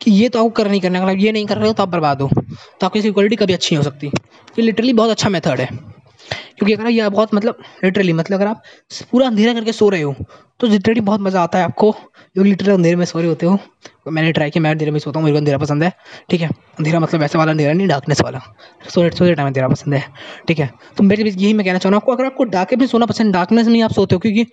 कि 0.00 0.10
ये 0.10 0.28
तो 0.28 0.38
आपको 0.38 0.50
कर 0.52 0.68
नहीं 0.68 0.80
करना, 0.80 0.98
अगर 0.98 1.10
आप 1.10 1.18
ये 1.18 1.32
नहीं 1.32 1.46
कर 1.46 1.56
रहे 1.56 1.66
हो 1.66 1.72
तो 1.72 1.82
आप 1.82 1.88
बर्बाद 1.88 2.22
हो 2.22 2.28
तो 2.30 2.86
आपकी 2.86 3.02
सिक्योरिटी 3.02 3.36
कभी 3.36 3.52
अच्छी 3.52 3.74
नहीं 3.74 3.84
हो 3.84 3.90
सकती। 3.90 4.06
ये 4.06 4.62
लिटरली 4.62 4.92
बहुत 4.92 5.10
अच्छा 5.10 5.28
मेथड 5.28 5.60
है। 5.60 5.68
क्योंकि 6.28 6.72
अगर 6.72 6.88
ये 6.90 7.08
बहुत 7.08 7.34
मतलब 7.34 7.62
लिटरली 7.84 8.12
मतलब 8.12 8.36
अगर 8.36 8.46
आप 8.46 8.62
पूरा 9.10 9.26
अंधेरा 9.26 9.52
करके 9.54 9.72
सो 9.72 9.88
रहे 9.88 10.02
हो 10.02 10.14
तो 10.60 10.66
लिटरली 10.66 11.00
बहुत 11.00 11.20
मज़ा 11.20 11.42
आता 11.42 11.58
है 11.58 11.64
आपको। 11.64 11.90
क्योंकि 11.92 12.48
लिटरली 12.50 12.72
अंधेरे 12.72 12.96
में 12.96 13.04
सो 13.04 13.18
रहे 13.18 13.28
होते 13.28 13.46
हो 13.46 13.56
तो 14.04 14.10
मैंने 14.10 14.32
ट्राई 14.32 14.50
किया, 14.50 14.62
मैं 14.62 14.70
अंधेरे 14.70 14.90
में 14.90 14.98
सोता 14.98 15.18
हूँ, 15.18 15.24
मेरे 15.24 15.34
को 15.34 15.38
अंधेरा 15.38 15.58
पसंद 15.58 15.82
है, 15.82 15.92
ठीक 16.30 16.40
है? 16.40 16.48
अंधेरा 16.78 17.00
मतलब 17.00 17.20
वैसे 17.20 17.38
वाला 17.38 17.52
अंधेरा 17.52 17.72
नहीं 17.72 17.88
डार्कनेस 17.88 18.20
वाला। 18.20 18.40
सोने 18.90 19.10
सोते 19.10 19.34
टाइम 19.34 19.48
अंधेरा 19.48 19.68
पसंद 19.68 19.94
है, 19.94 20.02
ठीक 20.48 20.58
है? 20.58 20.70
तो 20.96 21.04
मेरे 21.04 21.24
बीच 21.24 21.36
यही 21.36 21.52
मैं 21.52 21.66
कहना 21.66 21.78
चाह 21.78 21.90
रहा 21.90 21.96
हूँ 21.96 22.02
आपको, 22.02 22.12
अगर 22.12 22.24
आपको 22.24 22.44
डाके 22.46 22.76
में 22.76 22.86
सोना 22.86 23.06
पसंद 23.06 23.32
डार्कनेस 23.34 23.66
में 23.66 23.80
आप 23.82 23.92
सोते 23.92 24.14
हो, 24.14 24.18
क्योंकि 24.18 24.46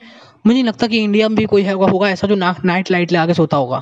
मुझे 0.46 0.54
नहीं 0.54 0.64
लगता 0.64 0.88
कि 0.88 1.04
इंडिया 1.04 1.30
में 1.30 1.38
भी 1.38 1.46
कोई 1.46 1.68
होगा 1.68 1.88
होगा 1.88 2.10
ऐसा 2.10 2.28
जो 2.28 2.36
नाइट 2.36 2.92
लाइट 2.92 3.12
लगा 3.12 3.26
के 3.28 3.34
सोता 3.34 3.58
होगा, 3.58 3.82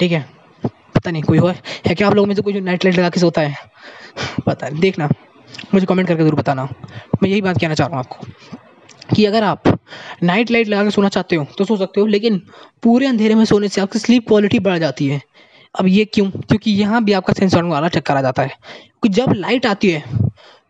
ठीक 0.00 0.12
है? 0.12 0.24
पता 0.64 1.10
नहीं 1.10 1.22
कोई 1.22 1.38
हो, 1.38 1.48
है 1.86 1.94
क्या 1.94 2.08
आप 2.08 2.14
लोगों 2.14 2.26
में 2.26 2.34
से 2.34 2.42
कोई 2.42 2.52
जो 2.52 2.60
नाइट 2.60 2.84
लाइट 2.84 2.98
लगा 2.98 3.08
के 3.08 3.20
सोता 3.20 3.40
है? 3.40 3.56
पता 4.46 4.68
नहीं, 4.68 4.80
देखना। 4.80 5.08
मुझे 5.74 5.86
कमेंट 5.86 6.08
करके 6.08 6.22
ज़रूर 6.22 6.34
बताना। 6.34 6.64
मैं 7.22 7.28
यही 7.30 7.40
बात 7.42 7.60
कहना 7.60 7.74
चाह 7.74 7.86
रहा 7.88 7.96
हूँ 7.96 8.04
आपको 8.04 9.14
कि 9.14 9.24
अगर 9.24 9.42
आप 9.44 9.78
नाइट 10.22 10.50
लाइट 10.50 10.68
लगा 10.68 10.84
के 10.84 10.90
सोना 10.90 11.08
चाहते 11.10 11.36
हो 11.36 11.46
तो 11.58 11.64
सो 11.64 11.76
सकते 11.76 12.00
हो, 12.00 12.06
लेकिन 12.06 12.40
पूरे 12.82 13.06
अंधेरे 13.06 13.34
में 13.34 13.44
सोने 13.44 13.68
से 13.68 13.80
आपकी 13.80 13.98
स्लीप 13.98 14.26
क्वालिटी 14.28 14.58
बढ़ 14.60 14.78
जाती 14.78 15.06
है। 15.06 15.20
अब 15.74 15.86
ये 15.88 16.04
क्यों? 16.06 16.30
क्योंकि 16.30 16.70
यहाँ 16.72 17.02
भी 17.04 17.12
आपका 17.12 17.32
सेंसर 17.32 17.62
वाला 17.64 17.88
चक्कर 17.90 18.16
आ 18.16 18.20
जाता 18.22 18.42
है। 18.42 18.48
क्योंकि 18.48 19.08
जब 19.10 19.32
लाइट 19.34 19.66
आती 19.66 19.90
है 19.90 20.02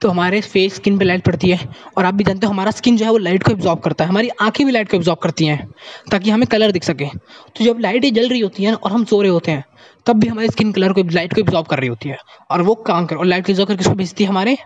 तो 0.01 0.09
हमारे 0.11 0.41
फेस 0.43 0.75
स्किन 0.75 0.97
पे 0.99 1.05
लाइट 1.05 1.23
पड़ती 1.25 1.51
है, 1.51 1.69
और 1.99 2.05
आप 2.05 2.15
भी 2.15 2.25
जानते 2.25 2.47
हो, 2.47 2.53
हमारा 2.53 2.71
स्किन 2.71 2.97
जो 2.97 3.05
है 3.05 3.11
वो 3.11 3.19
लाइट 3.19 3.43
को 3.43 3.53
एब्जॉर्ब 3.53 3.81
करता 3.81 4.05
है। 4.05 4.11
हमारी 4.11 4.29
आँखें 4.43 4.65
भी 4.67 4.73
लाइट 4.73 4.91
को 4.91 4.97
एब्जॉर्ब 4.97 5.19
करती 5.19 5.47
हैं, 5.47 5.67
ताकि 6.11 6.31
हमें 6.31 6.47
कलर 6.47 6.73
दिख 6.73 6.85
सके। 6.85 7.07
तो 7.07 7.65
जब 7.65 7.79
लाइटें 7.81 8.13
जल 8.15 8.29
रही 8.29 8.41
होती 8.41 8.65
हैं 8.65 8.73
और 8.73 8.93
हम 8.93 9.05
सो 9.05 9.21
रहे 9.23 9.31
होते 9.31 9.53
हैं 9.53 9.65
तब 10.07 10.19
भी 10.21 10.29
हमारी 10.29 10.49
स्किन 10.49 10.73
कलर 10.73 10.93
को 10.93 11.03
लाइट 11.03 11.35
को 11.35 11.41
एब्जॉर्ब 11.41 11.67
कर 11.67 11.79
रही 11.79 11.89
होती 11.89 12.09
है। 12.09 12.19
और 12.51 12.63
वो 12.63 12.75
काम 12.87 13.07
कर, 13.07 13.17
और 13.17 13.25
लाइट 13.25 13.47
को 13.47 13.53
एब्जॉर्ब 13.53 13.69
करके 13.69 13.79
किसको 13.79 13.95
भेजती 13.95 14.25
है 14.25 14.31
हमारे 14.31 14.57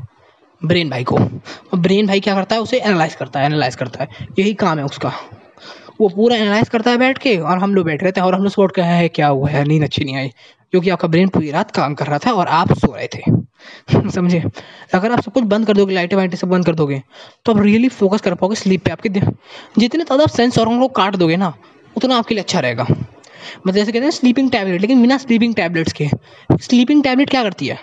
ब्रेन 0.62 0.90
भाई 0.90 1.04
को। 1.04 1.16
और 1.16 1.78
ब्रेन 1.78 2.06
भाई 2.06 2.20
क्या 2.20 2.34
करता 2.34 2.54
है, 2.54 2.62
उसे 2.62 2.78
एनालाइज 2.78 3.14
करता 3.14 3.40
है 3.40 3.46
एनालाइज 3.46 3.74
करता 3.74 4.04
है। 4.04 4.26
यही 4.38 4.54
काम 4.54 4.78
है 4.78 4.84
उसका। 4.84 5.12
वो 6.00 6.08
पूरा 6.08 6.36
एनालाइज 6.36 6.68
करता 6.68 6.90
है 6.90 6.98
बैठ 6.98 7.18
के, 7.18 7.36
और 7.36 7.58
हम 7.58 7.74
लोग 7.74 7.86
बैठ 7.86 8.02
रहे 8.02 8.12
थे, 8.12 8.20
और 8.20 8.34
हम 8.34 8.42
लोग 8.42 8.52
सोच 8.52 8.72
कहे 8.76 8.96
है, 8.96 9.08
क्या 9.08 9.28
हुआ 9.28 9.48
है? 9.48 9.64
नींद 9.64 9.82
अच्छी 9.82 10.04
नहीं 10.04 10.16
आई। 10.16 10.28
क्योंकि 10.72 10.90
आपका 10.90 11.08
ब्रेन 11.08 11.28
पूरी 11.28 11.50
रात 11.50 11.70
काम 11.70 11.94
कर 11.94 12.06
रहा 12.06 12.18
था, 12.18 12.32
और 12.32 12.48
आप 12.48 12.72
सो 12.72 12.94
रहे 12.94 13.06
थे। 13.06 13.22
समझे? 14.10 14.42
अगर 14.94 15.12
आप 15.12 15.20
सब 15.20 15.32
कुछ 15.32 15.44
बंद 15.44 15.66
कर 15.66 15.76
दोगे 15.76 15.94
लाइटें 15.94 16.16
वाइटें 16.16 16.36
सब 16.36 16.48
बंद 16.48 16.66
कर 16.66 16.74
दोगे 16.74 17.02
तो 17.46 17.52
आप 17.52 17.60
रियली 17.62 17.88
फोकस 17.88 18.20
कर 18.20 18.34
पाओगे 18.34 18.56
स्लीप 18.56 18.84
पे 18.84 18.90
आपके 18.90 19.08
जितने 19.08 20.04
ज़्यादा 20.04 20.26
सेंस 20.26 20.58
और 20.58 20.78
को 20.78 20.88
काट 20.88 21.16
दोगे 21.16 21.36
ना, 21.36 21.52
उतना 21.96 22.16
आपके 22.16 22.34
लिए 22.34 22.42
अच्छा 22.42 22.60
रहेगा। 22.60 22.86
मतलब 23.58 23.74
जैसे 23.74 23.92
कहते 23.92 24.04
हैं 24.04 24.10
स्लीपिंग 24.10 24.50
टैबलेट 24.50 24.80
लेकिन 24.80 25.02
बिना 25.02 25.18
स्लीपिंग 25.18 25.54
टैबलेट्स 25.54 25.92
के। 25.92 26.08
स्लीपिंग 26.52 27.02
टैबलेट 27.02 27.30
क्या 27.30 27.42
करती 27.42 27.66
है? 27.66 27.78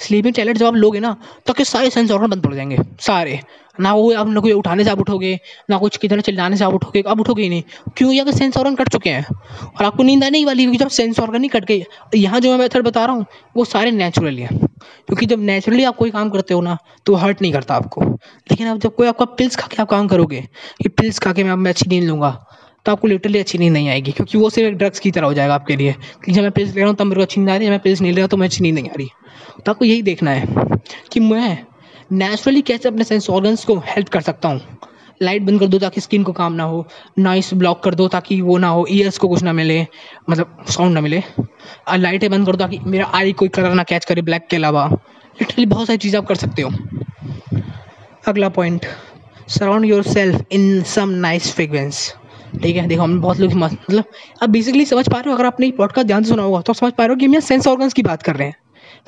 स्लीपिंग 0.00 0.34
टैबलेट 0.34 0.58
जब 0.58 0.66
आप 0.66 0.74
लोगे 0.74 1.00
ना 1.00 1.12
तो 1.46 1.52
आपके 1.52 1.64
सारे 1.64 1.90
सेंस 1.90 2.10
ऑर्गन 2.10 2.26
बंद 2.26 2.42
पड़ 2.42 2.54
जाएँगे, 2.54 2.76
सारे। 3.00 3.40
ना 3.80 3.92
वो 3.94 4.12
आप 4.14 4.28
ना 4.28 4.40
कोई 4.40 4.52
उठाने 4.52 4.84
से 4.84 4.90
आप 4.90 5.00
उठोगे, 5.00 5.38
ना 5.70 5.76
कुछ 5.78 5.96
किधर 5.96 6.20
चिल्लाने 6.20 6.56
से 6.56 6.64
आप 6.64 6.74
उठोगे 6.74 7.02
आप 7.08 7.20
उठोगे 7.20 7.42
ही 7.42 7.48
नहीं। 7.48 7.62
क्यों? 7.96 8.12
यहाँ 8.12 8.32
सेंस 8.32 8.56
ऑर्गन 8.56 8.74
कट 8.74 8.88
चुके 8.88 9.10
हैं। 9.10 9.24
और 9.24 9.84
आपको 9.84 10.02
नींद 10.02 10.24
आने 10.24 10.38
ही 10.38 10.44
वाली 10.44 10.64
क्योंकि 10.64 10.78
जब 10.78 10.88
सेंस 10.88 11.20
ऑर्गन 11.20 11.40
नहीं 11.40 11.50
कट 11.50 11.64
गई, 11.64 11.84
यहाँ 12.14 12.40
जो 12.40 12.50
मैं 12.50 12.58
मेथड 12.58 12.82
बता 12.82 13.04
रहा 13.04 13.14
हूँ, 13.16 13.26
वो 13.56 13.64
सारे 13.64 13.90
नेचुरली 13.90 14.42
हैं। 14.42 14.58
क्योंकि 14.58 15.26
जब 15.26 15.40
नेचुरली 15.40 15.84
आप 15.84 15.96
कोई 15.96 16.10
काम 16.10 16.30
करते 16.30 16.54
हो 16.54 16.60
ना 16.60 16.76
तो 17.06 17.14
हर्ट 17.14 17.42
नहीं 17.42 17.52
करता 17.52 17.74
आपको। 17.74 18.02
लेकिन 18.02 18.66
अब 18.66 18.78
जब 18.78 18.94
कोई 18.94 19.08
आपका 19.08 19.24
पिल्स 19.24 19.56
खा 19.56 19.66
के 19.66 19.82
आप 19.82 19.88
काम 19.88 20.08
करोगे, 20.08 20.40
कि 20.82 20.88
पिल्स 20.88 21.18
खा 21.18 21.32
के 21.32 21.44
मैं 21.44 21.70
अच्छी 21.70 21.88
नींद 21.88 22.04
लूँगा 22.04 22.44
तो 22.88 22.92
आपको 22.92 23.08
लिटरली 23.08 23.38
अच्छी 23.38 23.58
नींद 23.58 23.72
नहीं 23.72 23.88
आएगी, 23.88 24.12
क्योंकि 24.12 24.38
वो 24.38 24.48
सिर्फ़ 24.50 24.76
ड्रग्स 24.78 24.98
की 24.98 25.10
तरह 25.10 25.26
हो 25.26 25.34
जाएगा 25.34 25.54
आपके 25.54 25.74
लिए। 25.76 25.94
कि 26.24 26.32
जब 26.32 26.42
मैं 26.42 26.50
पिल्स 26.50 26.74
ले 26.74 26.80
रहा 26.80 26.88
हूँ, 26.88 26.96
तब 26.96 27.06
मेरे 27.06 27.16
को 27.16 27.22
अच्छी 27.22 27.40
नींद 27.40 27.50
आ 27.50 27.56
रही 27.56 27.64
है 27.64 27.70
मैं 27.70 27.80
पिल्स 27.80 28.00
नहीं 28.00 28.12
ले 28.12 28.20
रहा 28.20 28.26
तो 28.26 28.36
मैं 28.36 28.46
अच्छी 28.46 28.62
नींद 28.62 28.74
नहीं 28.74 28.90
आ 28.90 28.94
रही। 28.98 29.08
तो 29.66 29.72
आपको 29.72 29.84
यही 29.84 30.02
देखना 30.02 30.30
है 30.30 30.46
कि 31.12 31.20
मैं 31.20 31.58
नेचुरली 32.12 32.62
कैसे 32.62 32.88
अपने 32.88 33.04
सेंस 33.04 33.28
ऑर्गन्स 33.30 33.64
को 33.64 33.76
हेल्प 33.86 34.08
कर 34.08 34.20
सकता 34.20 34.48
हूँ। 34.48 34.60
लाइट 35.22 35.42
बंद 35.42 35.60
कर 35.60 35.66
दो 35.66 35.78
ताकि 35.78 36.00
स्किन 36.00 36.22
को 36.22 36.32
काम 36.32 36.52
ना 36.52 36.64
हो। 36.64 36.86
नॉइस 37.18 37.52
ब्लॉक 37.54 37.82
कर 37.84 37.94
दो 37.94 38.06
ताकि 38.08 38.40
वो 38.40 38.56
ना 38.58 38.68
हो 38.68 38.86
ईयर्स 38.90 39.18
को 39.18 39.28
कुछ 39.28 39.42
ना 39.42 39.52
मिले 39.52 39.80
मतलब 40.30 40.64
साउंड 40.68 40.94
ना 40.94 41.00
मिले। 41.00 41.22
और 41.88 41.98
लाइटें 41.98 42.30
बंद 42.30 42.46
कर 42.46 42.56
दो 42.56 42.58
ताकि 42.58 42.78
मेरा 42.86 43.10
आई 43.14 43.32
कोई 43.32 43.48
कलर 43.48 43.74
ना 43.74 43.82
कैच 43.82 44.04
करे 44.04 44.22
ब्लैक 44.22 44.46
के 44.50 44.56
अलावा। 44.56 44.86
लिटरली 45.36 45.66
बहुत 45.66 45.86
सारी 45.86 45.98
चीज़ें 45.98 46.18
आप 46.20 46.26
कर 46.26 46.34
सकते 46.34 46.62
हो। 46.62 46.70
अगला 48.26 48.48
point 48.48 48.86
surround 49.48 49.84
yourself 50.04 50.44
in 50.52 50.82
some 50.84 51.10
nice 51.18 51.52
fragrance 51.54 52.14
ठीक 52.62 52.76
है? 52.76 52.86
देखो, 52.86 53.02
हम 53.02 53.20
बहुत 53.20 53.40
लोग 53.40 53.52
मतलब 53.52 54.04
अब 54.42 54.48
बेसिकली 54.50 54.84
समझ 54.84 55.08
पा 55.08 55.18
रहे 55.18 55.30
हो, 55.30 55.36
अगर 55.36 55.46
आपने 55.46 55.70
पॉडकास्ट 55.70 56.06
ध्यान 56.06 56.22
से 56.22 56.28
सुना 56.28 56.42
होगा 56.42 56.60
तो 56.60 56.72
समझ 56.72 56.92
पा 56.92 57.04
रहे 57.04 57.14
हो 57.14 57.18
कि 57.18 57.26
हम 57.26 57.32
यहाँ 57.32 57.40
सेंस 57.40 57.66
ऑर्गन्स 57.66 57.92
की 57.92 58.02
बात 58.02 58.22
कर 58.22 58.36
रहे 58.36 58.48
हैं। 58.48 58.56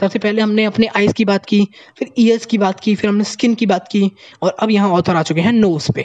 सबसे 0.01 0.19
पहले 0.19 0.43
हमने 0.43 0.65
अपने 0.65 0.87
आइज़ 0.87 1.13
की 1.13 1.25
बात 1.25 1.47
की, 1.47 1.69
फिर 1.99 2.09
ईयर्स 2.19 2.47
की 2.47 2.59
बात 2.59 2.81
की, 2.81 2.95
फिर 2.95 3.11
हमने 3.11 3.25
स्किन 3.25 3.55
की 3.55 3.67
बात 3.67 3.89
की, 3.91 4.13
और 4.43 4.57
अब 4.61 4.71
यहाँ 4.71 4.91
ऑथर 4.91 5.17
आ 5.17 5.23
चुके 5.23 5.41
हैं 5.41 5.53
नोज़ 5.53 5.93
पे। 5.93 6.05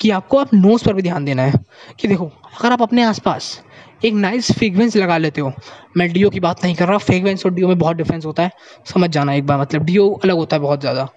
कि 0.00 0.10
आपको 0.10 0.38
आप 0.38 0.54
नोज़ 0.54 0.84
पर 0.84 0.94
भी 0.94 1.02
ध्यान 1.02 1.24
देना 1.24 1.42
है। 1.42 1.52
कि 2.00 2.08
देखो, 2.08 2.26
अगर 2.26 2.72
आप 2.72 2.82
अपने 2.82 3.02
आसपास 3.02 3.62
एक 4.04 4.14
नाइस 4.14 4.50
फ्रेगरेंस 4.52 4.96
लगा 4.96 5.16
लेते 5.18 5.40
हो। 5.40 5.52
मैं 5.96 6.12
डीओ 6.12 6.30
की 6.30 6.40
बात 6.40 6.64
नहीं 6.64 6.74
कर 6.74 6.88
रहा 6.88 6.98
फ्रेगरेंस 6.98 7.44
और 7.46 7.52
डीओ 7.54 7.68
में 7.68 7.78
बहुत 7.78 7.96
डिफरेंस 7.96 8.24
होता 8.26 8.42
है। 8.42 8.50
समझ 8.86 9.08
जाना 9.10 9.34
एक 9.34 9.46
बार 9.46 9.60
मतलब 9.60 9.84
डीओ 9.84 10.08
अलग 10.14 10.34
होता 10.34 10.56
है 10.56 10.62
बहुत 10.62 10.80
ज़्यादा। 10.80 11.08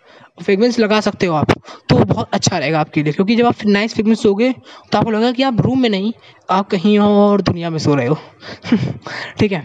फ्रेगरेंस 0.44 0.80
लगा 0.80 1.00
सकते 1.02 1.26
हो 1.26 1.36
आप 1.36 1.52
तो 1.90 1.98
बहुत 1.98 2.30
अच्छा 2.34 2.58
रहेगा 2.58 2.80
आपके 2.80 3.04
लिए, 3.04 3.14
क्योंकि 3.14 3.36
जब 3.36 3.46
आप 3.46 3.66
नाइस 3.66 3.94
फ्रेगरेंस 3.94 4.22
सोगे 4.24 4.52
तो 4.52 4.98
आपको 4.98 5.12
लगेगा 5.12 5.32
कि 5.32 5.44
आप 5.44 5.62
रूम 5.62 5.82
में 5.82 5.90
नहीं, 5.90 6.14
आप 6.50 6.70
कहीं 6.70 6.98
और 7.00 7.42
दुनिया 7.42 7.70
में 7.70 7.80
सो 7.80 7.96
रहे 7.96 8.08
हो। 8.08 8.18
ठीक 9.40 9.52
है? 9.52 9.62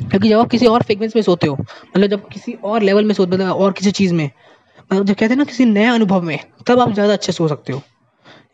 क्योंकि 0.00 0.28
जब 0.28 0.38
आप 0.38 0.50
किसी 0.50 0.66
और 0.66 0.82
फ्रेगरेंस 0.82 1.16
में 1.16 1.22
सोते 1.22 1.46
हो 1.46 1.56
मतलब 1.56 2.08
जब 2.08 2.28
किसी 2.28 2.52
और 2.64 2.82
लेवल 2.82 3.04
में 3.04 3.14
सोते 3.14 3.36
हो 3.36 3.52
और 3.54 3.72
किसी 3.72 3.90
चीज़ 3.92 4.14
में 4.14 4.24
मतलब 4.24 5.04
जब 5.04 5.14
कहते 5.14 5.26
हैं 5.26 5.36
ना 5.36 5.44
किसी 5.44 5.64
नए 5.64 5.86
अनुभव 5.86 6.22
में, 6.22 6.38
तब 6.66 6.80
आप 6.80 6.92
ज़्यादा 6.92 7.12
अच्छे 7.12 7.32
सो 7.32 7.48
सकते 7.48 7.72
हो। 7.72 7.82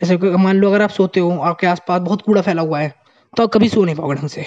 जैसे 0.03 0.16
मान 0.16 0.57
लो 0.57 0.68
अगर 0.70 0.83
आप 0.83 0.90
सोते 0.90 1.20
हो, 1.20 1.31
आपके 1.31 1.66
आसपास 1.66 2.01
बहुत 2.01 2.22
कूड़ा 2.22 2.42
फैला 2.42 2.62
हुआ 2.62 2.81
है 2.81 2.94
तो 3.37 3.42
आप 3.42 3.51
कभी 3.51 3.68
सो 3.68 3.85
नहीं 3.85 3.94
पाओगे 3.94 4.14
ढंग 4.14 4.29
से। 4.29 4.42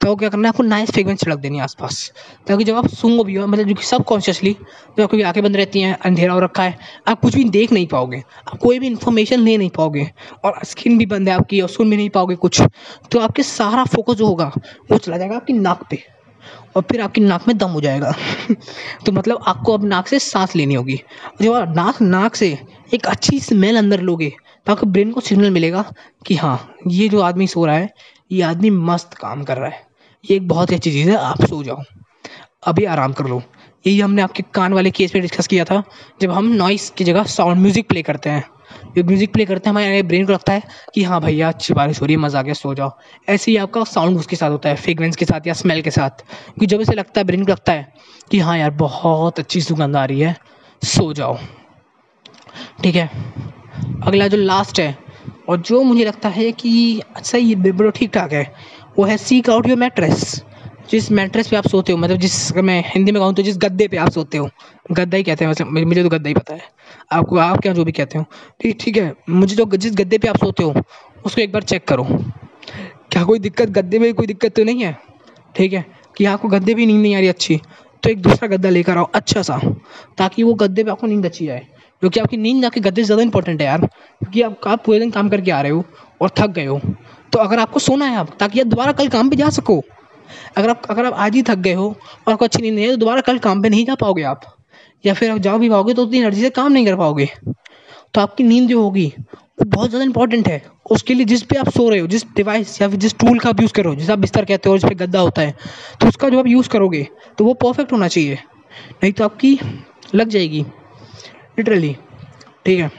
तो 0.00 0.16
क्या 0.16 0.28
करना 0.28 0.48
है, 0.48 0.48
आपको 0.48 0.62
नाइस 0.62 0.90
फ्रेगरेंस 0.90 1.20
छिड़क 1.20 1.38
देनी 1.38 1.56
है 1.56 1.62
आसपास। 1.64 2.12
ताकि 2.46 2.64
जब 2.64 2.76
आप 2.76 2.88
सूंगो 2.88 3.24
भी 3.24 3.34
हो 3.34 3.46
मतलब 3.46 3.66
जो 3.66 3.74
कि 3.74 3.82
सब 3.82 4.04
कॉन्शियसली 4.04 4.52
जब 4.98 5.02
आपकी 5.02 5.22
आँखें 5.22 5.42
बंद 5.42 5.56
रहती 5.56 5.80
हैं, 5.80 5.98
अंधेरा 5.98 6.32
हो 6.32 6.40
रखा 6.40 6.62
है, 6.62 6.78
आप 7.08 7.20
कुछ 7.20 7.34
भी 7.34 7.44
देख 7.44 7.72
नहीं 7.72 7.86
पाओगे। 7.86 8.22
आप 8.48 8.58
कोई 8.58 8.78
भी 8.78 8.86
इन्फॉर्मेशन 8.86 9.40
ले 9.40 9.56
नहीं 9.56 9.70
पाओगे 9.70 10.10
और 10.44 10.60
स्किन 10.64 10.98
भी 10.98 11.06
बंद 11.06 11.28
है 11.28 11.34
आपकी 11.34 11.60
और 11.60 11.68
सुन 11.68 11.90
भी 11.90 11.96
नहीं 11.96 12.10
पाओगे 12.10 12.34
कुछ। 12.36 12.62
तो 13.12 13.18
आपके 13.18 13.42
सारा 13.42 13.84
फोकस 13.84 14.14
जो 14.14 14.26
होगा, 14.26 14.52
वो 14.90 14.98
चला 14.98 15.18
जाएगा 15.18 15.36
आपकी 15.36 15.52
नाक 15.52 15.86
पे 15.90 16.02
और 16.76 16.82
फिर 16.82 17.00
आपकी 17.00 17.20
नाक 17.20 17.48
में 17.48 17.58
दम 17.58 17.70
हो 17.70 17.80
जाएगा। 17.80 18.12
तो 19.06 19.12
मतलब 19.12 19.42
आपको 19.46 19.74
अब 19.74 19.84
नाक 19.84 20.08
से 20.08 20.18
सांस 20.18 20.56
लेनी 20.56 20.74
होगी। 20.74 21.00
जब 21.42 21.52
आप 21.52 21.76
नाक 21.76 22.02
नाक 22.02 22.34
से 22.34 22.58
एक 22.94 23.06
अच्छी 23.06 23.40
स्मेल 23.40 23.76
अंदर 23.78 24.00
लोगे 24.00 24.32
तो 24.66 24.72
आपके 24.72 24.86
ब्रेन 24.86 25.12
को 25.12 25.20
सिग्नल 25.20 25.50
मिलेगा 25.50 25.92
कि 26.26 26.34
हाँ 26.36 26.74
ये 26.88 27.08
जो 27.08 27.20
आदमी 27.20 27.46
सो 27.46 27.64
रहा 27.64 27.76
है 27.76 27.90
ये 28.30 28.42
आदमी 28.42 28.70
मस्त 28.70 29.14
काम 29.14 29.42
कर 29.44 29.56
रहा 29.56 29.68
है। 29.68 29.86
ये 30.30 30.36
एक 30.36 30.48
बहुत 30.48 30.70
ही 30.70 30.76
अच्छी 30.76 30.92
चीज़ 30.92 31.10
है, 31.10 31.16
आप 31.16 31.44
सो 31.44 31.62
जाओ। 31.62 31.82
अभी 32.66 32.84
आराम 32.84 33.12
कर 33.12 33.26
लो। 33.26 33.42
यही 33.86 34.00
हमने 34.00 34.22
आपके 34.22 34.42
कान 34.54 34.72
वाले 34.72 34.90
केस 34.90 35.14
में 35.14 35.22
डिस्कस 35.22 35.46
किया 35.46 35.64
था, 35.64 35.82
जब 36.20 36.30
हम 36.30 36.44
नॉइस 36.44 36.90
की 36.90 37.04
जगह 37.04 37.24
साउंड 37.24 37.60
म्यूज़िक 37.60 37.88
प्ले 37.88 38.02
करते 38.02 38.30
हैं। 38.30 38.44
जब 38.96 39.06
म्यूज़िक 39.06 39.32
प्ले 39.32 39.44
करते 39.44 39.70
हैं, 39.70 39.76
हमारे 39.76 40.02
ब्रेन 40.02 40.26
को 40.26 40.32
लगता 40.32 40.52
है 40.52 40.62
कि 40.94 41.02
हाँ 41.02 41.20
भैया, 41.20 41.48
अच्छी 41.48 41.74
बारिश 41.74 42.00
हो 42.00 42.06
रही 42.06 42.14
है, 42.14 42.20
मज़ा 42.20 42.38
आ 42.38 42.42
गया, 42.42 42.54
सो 42.54 42.74
जाओ। 42.74 42.90
ऐसे 43.28 43.50
ही 43.50 43.56
आपका 43.56 43.84
साउंड 43.84 44.18
उसके 44.18 44.36
साथ 44.36 44.50
होता 44.50 44.68
है 44.68 44.76
फ्रेगरेंस 44.76 45.16
के 45.16 45.24
साथ 45.24 45.46
या 45.46 45.52
स्मेल 45.52 45.82
के 45.82 45.90
साथ। 45.90 46.10
क्योंकि 46.10 46.66
जब 46.66 46.80
इसे 46.80 46.94
लगता 46.94 47.20
है 47.20 47.24
ब्रेन 47.24 47.44
को 47.44 47.52
लगता 47.52 47.72
है 47.72 47.92
कि 48.30 48.38
हाँ 48.38 48.58
यार, 48.58 48.70
बहुत 48.70 49.38
अच्छी 49.38 49.60
सुगंध 49.60 49.96
आ 49.96 50.04
रही 50.04 50.20
है, 50.20 50.36
सो 50.84 51.12
जाओ। 51.12 51.38
ठीक 52.82 52.94
है? 52.94 53.10
अगला 54.02 54.28
जो 54.28 54.36
लास्ट 54.36 54.80
है 54.80 55.09
और 55.48 55.60
जो 55.60 55.82
मुझे 55.82 56.04
लगता 56.04 56.28
है 56.28 56.50
कि 56.52 56.68
ये 57.34 57.54
बिल्कुल 57.54 57.90
ठीक 57.90 58.10
ठाक 58.12 58.32
है, 58.32 58.52
वो 58.98 59.04
है 59.04 59.16
सीक 59.18 59.50
आउट 59.50 59.66
योर 59.68 59.78
मैट्रेस 59.78 60.42
जिस 60.90 61.10
मैट्रेस 61.12 61.48
पे 61.48 61.56
आप 61.56 61.66
सोते 61.68 61.92
हो 61.92 61.98
मतलब 61.98 62.16
जिस 62.18 62.56
मैं 62.58 62.82
हिंदी 62.86 63.12
में 63.12 63.20
कहूँ 63.22 63.34
तो 63.34 63.42
जिस 63.42 63.58
गद्दे 63.58 63.86
पे 63.88 63.96
आप 63.96 64.10
सोते 64.10 64.38
हो, 64.38 64.48
गद्दा 64.92 65.16
ही 65.16 65.22
कहते 65.22 65.44
हैं 65.44 65.50
मतलब 65.50 65.86
मुझे 65.86 66.02
तो 66.02 66.08
गद्दा 66.08 66.28
ही 66.28 66.34
पता 66.34 66.54
है, 66.54 66.60
आपको 67.12 67.36
आप 67.38 67.60
क्या 67.62 67.72
जो 67.72 67.84
भी 67.84 67.92
कहते 67.92 68.18
हो, 68.18 68.24
ठीक 68.60 68.78
ठीक 68.80 68.96
है, 68.96 69.12
मुझे 69.28 69.56
जो 69.56 69.66
जिस 69.76 69.94
गद्दे 69.96 70.18
पे 70.18 70.28
आप 70.28 70.36
सोते 70.36 70.62
हो, 70.62 70.74
उसको 71.26 71.40
एक 71.40 71.52
बार 71.52 71.62
चेक 71.62 71.86
करो, 71.88 72.04
क्या 73.12 73.22
कोई 73.24 73.38
दिक्कत, 73.38 73.70
गद्दे 73.70 73.98
में 73.98 74.12
कोई 74.14 74.26
दिक्कत 74.26 74.54
तो 74.56 74.64
नहीं 74.64 74.82
है, 74.82 74.96
ठीक 75.54 75.72
है, 75.72 75.84
कि 76.16 76.24
आपको 76.24 76.48
गद्दे 76.48 76.74
भी 76.74 76.86
नींद 76.86 77.02
नहीं 77.02 77.14
आ 77.14 77.18
रही 77.18 77.28
अच्छी 77.28 77.60
तो 78.02 78.10
एक 78.10 78.22
दूसरा 78.22 78.48
गद्दा 78.48 78.70
लेकर 78.70 78.98
आओ 78.98 79.04
अच्छा 79.14 79.42
सा, 79.42 79.58
ताकि 80.18 80.42
वो 80.42 80.54
गद्दे 80.54 80.84
पे 80.84 80.90
आपको 80.90 81.06
नींद 81.06 81.26
अच्छी 81.26 81.48
आए 81.48 81.66
क्योंकि 82.02 82.20
आपकी 82.20 82.36
नींद 82.36 82.64
आपके 82.64 82.80
गद्दे 82.80 83.02
से 83.02 83.06
ज़्यादा 83.06 83.22
इंपॉर्टेंट 83.22 83.60
है 83.60 83.66
यार। 83.66 83.80
क्योंकि 83.80 84.42
आप 84.42 84.66
आप 84.66 84.84
पूरे 84.84 84.98
दिन 84.98 85.10
काम 85.10 85.28
करके 85.28 85.50
आ 85.50 85.60
रहे 85.60 85.72
हो 85.72 85.84
और 86.20 86.30
थक 86.38 86.50
गए 86.50 86.64
हो। 86.64 86.80
तो 87.32 87.38
अगर 87.38 87.58
आपको 87.58 87.80
सोना 87.80 88.04
है 88.04 88.16
आप 88.16 88.36
ताकि 88.40 88.60
आप 88.60 88.66
दोबारा 88.66 88.92
कल 88.92 89.08
काम 89.08 89.30
पे 89.30 89.36
जा 89.36 89.48
सको। 89.50 89.82
अगर 90.56 90.70
आप 90.70 90.82
अगर 90.90 91.04
आप 91.04 91.12
आज 91.14 91.34
ही 91.34 91.42
थक 91.42 91.58
गए 91.58 91.72
हो 91.74 91.88
और 92.26 92.32
आपको 92.32 92.44
अच्छी 92.44 92.62
नींद 92.62 92.74
नहीं 92.74 92.84
है 92.84 92.90
तो 92.90 92.96
दोबारा 92.96 93.20
कल 93.22 93.38
काम 93.40 93.62
पे 93.62 93.68
नहीं 93.68 93.84
जा 93.86 93.94
पाओगे 93.96 94.22
आप। 94.24 94.40
या 95.04 95.14
फिर 95.14 95.30
आप 95.30 95.38
जाओ 95.38 95.58
भी 95.58 95.68
पाओगे 95.70 95.94
तो 95.94 96.02
उतनी 96.02 96.18
एनर्जी 96.18 96.42
से 96.42 96.50
काम 96.52 96.72
नहीं 96.72 96.86
कर 96.86 96.96
पाओगे। 96.96 97.28
तो 98.14 98.20
आपकी 98.20 98.44
नींद 98.44 98.68
जो 98.68 98.82
होगी, 98.82 99.06
वो 99.26 99.64
बहुत 99.66 99.88
ज़्यादा 99.88 100.04
इंपॉर्टेंट 100.04 100.48
है। 100.48 100.62
उसके 100.90 101.14
लिए 101.14 101.24
जिस 101.26 101.42
पे 101.42 101.56
आप 101.56 101.68
सो 101.68 101.88
रहे 101.90 101.98
हो, 101.98 102.06
जिस 102.06 102.24
डिवाइस 102.36 102.80
या 102.82 102.88
फिर 102.88 102.98
जिस 102.98 103.18
टूल 103.18 103.38
का 103.38 103.50
आप 103.50 103.60
यूज़ 103.60 103.72
करो 103.72 103.94
जिस 103.94 104.10
आप 104.10 104.18
बिस्तर 104.18 104.44
कहते 104.44 104.68
हो 104.68 104.78
जिस 104.78 104.88
पे 104.88 104.94
गद्दा 104.96 105.20
होता 105.20 105.42
है 105.42 105.54
तो 106.00 106.08
उसका 106.08 106.28
जो 106.28 106.38
आप 106.38 106.46
यूज़ 106.46 106.68
करोगे 106.68 107.06
तो 107.38 107.44
वो 107.44 107.54
परफेक्ट 107.56 107.92
होना 107.92 108.08
चाहिए। 108.08 108.38
नहीं 109.02 109.12
तो 109.12 109.24
आपकी 109.24 109.58
लग 110.14 110.28
जाएगी। 110.28 110.64
लिटरली 111.60 111.96
ठीक 112.64 112.80
है? 112.80 112.90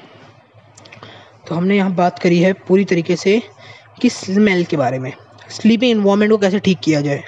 तो 1.47 1.55
हमने 1.55 1.77
यहाँ 1.77 1.93
बात 1.95 2.19
करी 2.19 2.39
है 2.39 2.53
पूरी 2.53 2.85
तरीके 2.85 3.15
से 3.15 3.41
कि 4.01 4.09
स्मेल 4.09 4.63
के 4.65 4.77
बारे 4.77 4.99
में। 4.99 5.11
स्लीपिंग 5.49 5.91
इन्वामेंट 5.91 6.31
को 6.31 6.37
कैसे 6.37 6.59
ठीक 6.59 6.79
किया 6.79 7.01
जाए। 7.01 7.23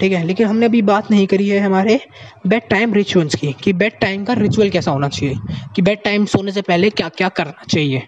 ठीक 0.00 0.12
है? 0.12 0.22
लेकिन 0.24 0.46
हमने 0.46 0.66
अभी 0.66 0.82
बात 0.82 1.10
नहीं 1.10 1.26
करी 1.26 1.48
है 1.48 1.58
हमारे 1.60 1.98
बेड 2.46 2.68
टाइम 2.68 2.94
रिचुअल्स 2.94 3.34
की, 3.34 3.52
कि 3.52 3.72
बेड 3.72 3.98
टाइम 4.00 4.24
का 4.24 4.32
रिचुअल 4.32 4.70
कैसा 4.70 4.90
होना 4.90 5.08
चाहिए, 5.08 5.34
कि 5.76 5.82
बेड 5.82 6.02
टाइम 6.02 6.24
सोने 6.26 6.52
से 6.52 6.62
पहले 6.62 6.90
क्या 6.90 7.08
क्या 7.08 7.28
करना 7.28 7.64
चाहिए। 7.70 8.06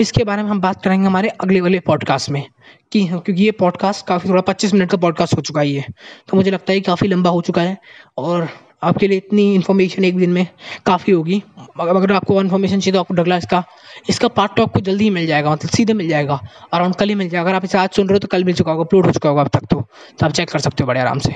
इसके 0.00 0.24
बारे 0.24 0.42
में 0.42 0.50
हम 0.50 0.60
बात 0.60 0.82
करेंगे 0.84 1.06
हमारे 1.06 1.28
अगले 1.28 1.60
वाले 1.60 1.80
पॉडकास्ट 1.80 2.30
में, 2.30 2.44
कि 2.92 3.06
क्योंकि 3.06 3.32
ये 3.32 3.50
पॉडकास्ट 3.50 4.06
काफ़ी 4.06 4.28
थोड़ा 4.28 4.42
पच्चीस 4.42 4.74
मिनट 4.74 4.90
का 4.90 4.96
पॉडकास्ट 4.96 5.36
हो 5.36 5.42
चुका 5.42 5.60
है 5.60 5.68
ये। 5.68 5.84
तो 6.28 6.36
मुझे 6.36 6.50
लगता 6.50 6.72
है 6.72 6.80
काफ़ी 6.80 7.08
लंबा 7.08 7.30
हो 7.30 7.40
चुका 7.40 7.62
है, 7.62 7.76
और 8.18 8.48
आपके 8.82 9.08
लिए 9.08 9.18
इतनी 9.18 9.54
इन्फॉर्मेशन 9.54 10.04
एक 10.04 10.16
दिन 10.16 10.30
में 10.30 10.46
काफ़ी 10.86 11.12
होगी। 11.12 11.42
अगर 11.80 12.12
आपको 12.12 12.40
इन्फॉर्मेशन 12.40 12.80
चाहिए 12.80 12.92
तो 12.92 13.00
आपको 13.00 13.14
डगला 13.14 13.36
इसका 13.36 13.62
इसका 14.08 14.28
पार्ट 14.30 14.56
तो 14.56 14.62
आपको 14.62 14.80
जल्दी 14.80 15.04
ही 15.04 15.10
मिल 15.10 15.26
जाएगा 15.26 15.50
मतलब 15.52 15.70
सीधे 15.70 15.92
मिल 15.94 16.08
जाएगा 16.08 16.40
अराउंड 16.72 16.94
कल 16.96 17.08
ही 17.08 17.14
मिल 17.14 17.28
जाएगा। 17.28 17.44
अगर 17.44 17.56
आप 17.56 17.64
इसे 17.64 17.78
आज 17.78 17.90
सुन 17.90 18.08
रहे 18.08 18.14
हो 18.14 18.18
तो 18.18 18.28
कल 18.28 18.44
मिल 18.44 18.54
चुका 18.54 18.72
होगा 18.72 18.84
अपलोड 18.84 19.06
हो 19.06 19.12
चुका 19.12 19.28
होगा 19.28 19.42
अब 19.42 19.48
तक 19.48 19.66
तो। 19.70 19.80
तो 20.18 20.26
आप 20.26 20.32
चेक 20.32 20.50
कर 20.50 20.58
सकते 20.58 20.84
हो 20.84 20.88
बड़े 20.88 21.00
आराम 21.00 21.18
से। 21.18 21.34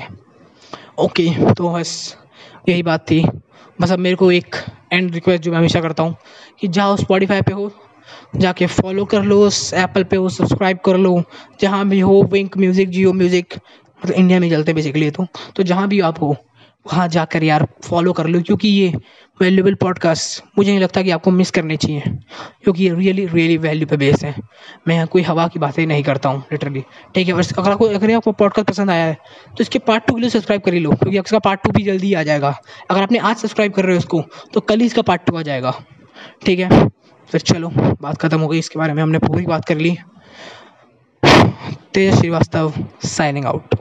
ओके 0.98 1.28
तो 1.54 1.72
बस 1.72 2.16
यही 2.68 2.82
बात 2.82 3.10
थी। 3.10 3.24
बस 3.80 3.92
अब 3.92 3.98
मेरे 3.98 4.16
को 4.16 4.30
एक 4.32 4.56
एंड 4.92 5.14
रिक्वेस्ट 5.14 5.42
जो 5.42 5.50
मैं 5.50 5.58
हमेशा 5.58 5.80
करता 5.80 6.02
हूँ 6.02 6.16
कि 6.60 6.68
जाओ 6.68 6.96
स्पॉटीफाई 6.96 7.42
पे 7.42 7.52
हो, 7.52 7.70
जाके 8.36 8.66
फॉलो 8.68 9.04
कर 9.04 9.22
लो 9.22 9.40
उस 9.46 9.72
एप्पल 9.74 10.04
पे 10.04 10.16
हो 10.16 10.28
सब्सक्राइब 10.28 10.78
कर 10.84 10.96
लो। 10.98 11.22
जहाँ 11.60 11.88
भी 11.88 12.00
हो 12.00 12.22
विंक 12.32 12.56
म्यूज़िक 12.58 12.88
जियो 12.90 13.12
म्यूज़िक 13.12 13.54
मतलब 13.54 14.14
इंडिया 14.14 14.40
में 14.40 14.48
चलते 14.50 14.72
बेसिकली 14.74 15.10
तो। 15.10 15.26
तो 15.56 15.62
जहाँ 15.62 15.88
भी 15.88 16.00
आप 16.02 16.22
हो 16.22 16.36
वहाँ 16.86 17.06
जाकर 17.08 17.44
यार 17.44 17.66
फॉलो 17.84 18.12
कर 18.12 18.26
लो, 18.26 18.40
क्योंकि 18.42 18.68
ये 18.68 18.92
वैल्यूबल 19.40 19.74
पॉडकास्ट 19.74 20.42
मुझे 20.58 20.70
नहीं 20.70 20.80
लगता 20.80 21.02
कि 21.02 21.10
आपको 21.10 21.30
मिस 21.30 21.50
करने 21.50 21.76
चाहिए, 21.76 22.00
क्योंकि 22.64 22.84
ये 22.84 22.94
रियली 22.94 23.26
रियली 23.26 23.56
वैल्यू 23.58 23.86
पे 23.86 23.96
बेस 23.96 24.24
है। 24.24 24.34
मैं 24.88 24.94
यहाँ 24.94 25.06
कोई 25.06 25.22
हवा 25.22 25.46
की 25.48 25.58
बातें 25.58 25.86
नहीं 25.86 26.02
करता 26.04 26.28
हूँ 26.28 26.42
लिटरली 26.52 26.84
ठीक 27.14 27.28
है, 27.28 27.34
बस 27.34 27.52
अगर 27.58 27.70
आपको 27.70 27.86
अगर 27.88 28.14
आपको 28.14 28.32
पॉडकास्ट 28.32 28.68
पसंद 28.68 28.90
आया 28.90 29.04
है 29.04 29.14
तो 29.48 29.62
इसके 29.62 29.78
पार्ट 29.80 30.06
टू 30.06 30.14
के 30.14 30.20
लिए 30.20 30.30
सब्सक्राइब 30.30 30.62
कर 30.62 30.74
ही 30.74 30.80
लो, 30.80 30.90
क्योंकि 30.92 31.18
इसका 31.18 31.38
पार्ट 31.40 31.62
टू 31.62 31.70
भी 31.70 31.82
जल्दी 31.82 32.12
आ 32.14 32.22
जाएगा। 32.22 32.56
अगर 32.90 33.02
आपने 33.02 33.18
आज 33.20 33.36
सब्सक्राइब 33.36 33.72
कर 33.72 33.84
रहे 33.84 33.94
हो 33.94 33.98
उसको 33.98 34.22
तो 34.54 34.60
कल 34.62 34.80
ही 34.80 34.86
इसका 34.86 35.02
पार्ट 35.02 35.24
टू 35.26 35.36
आ 35.36 35.42
जाएगा। 35.42 35.74
ठीक 36.46 36.58
है, 36.58 36.88
फिर 37.30 37.40
चलो, 37.42 37.68
बात 37.68 38.16
ख़त्म 38.18 38.40
हो 38.40 38.48
गई, 38.48 38.58
इसके 38.58 38.78
बारे 38.78 38.92
में 38.94 39.02
हमने 39.02 39.18
पूरी 39.20 39.46
बात 39.46 39.64
कर 39.64 39.76
ली। 39.76 39.96
Tej 41.94 42.14
Srivastava 42.14 42.72
signing 43.06 43.46
out 43.46 43.74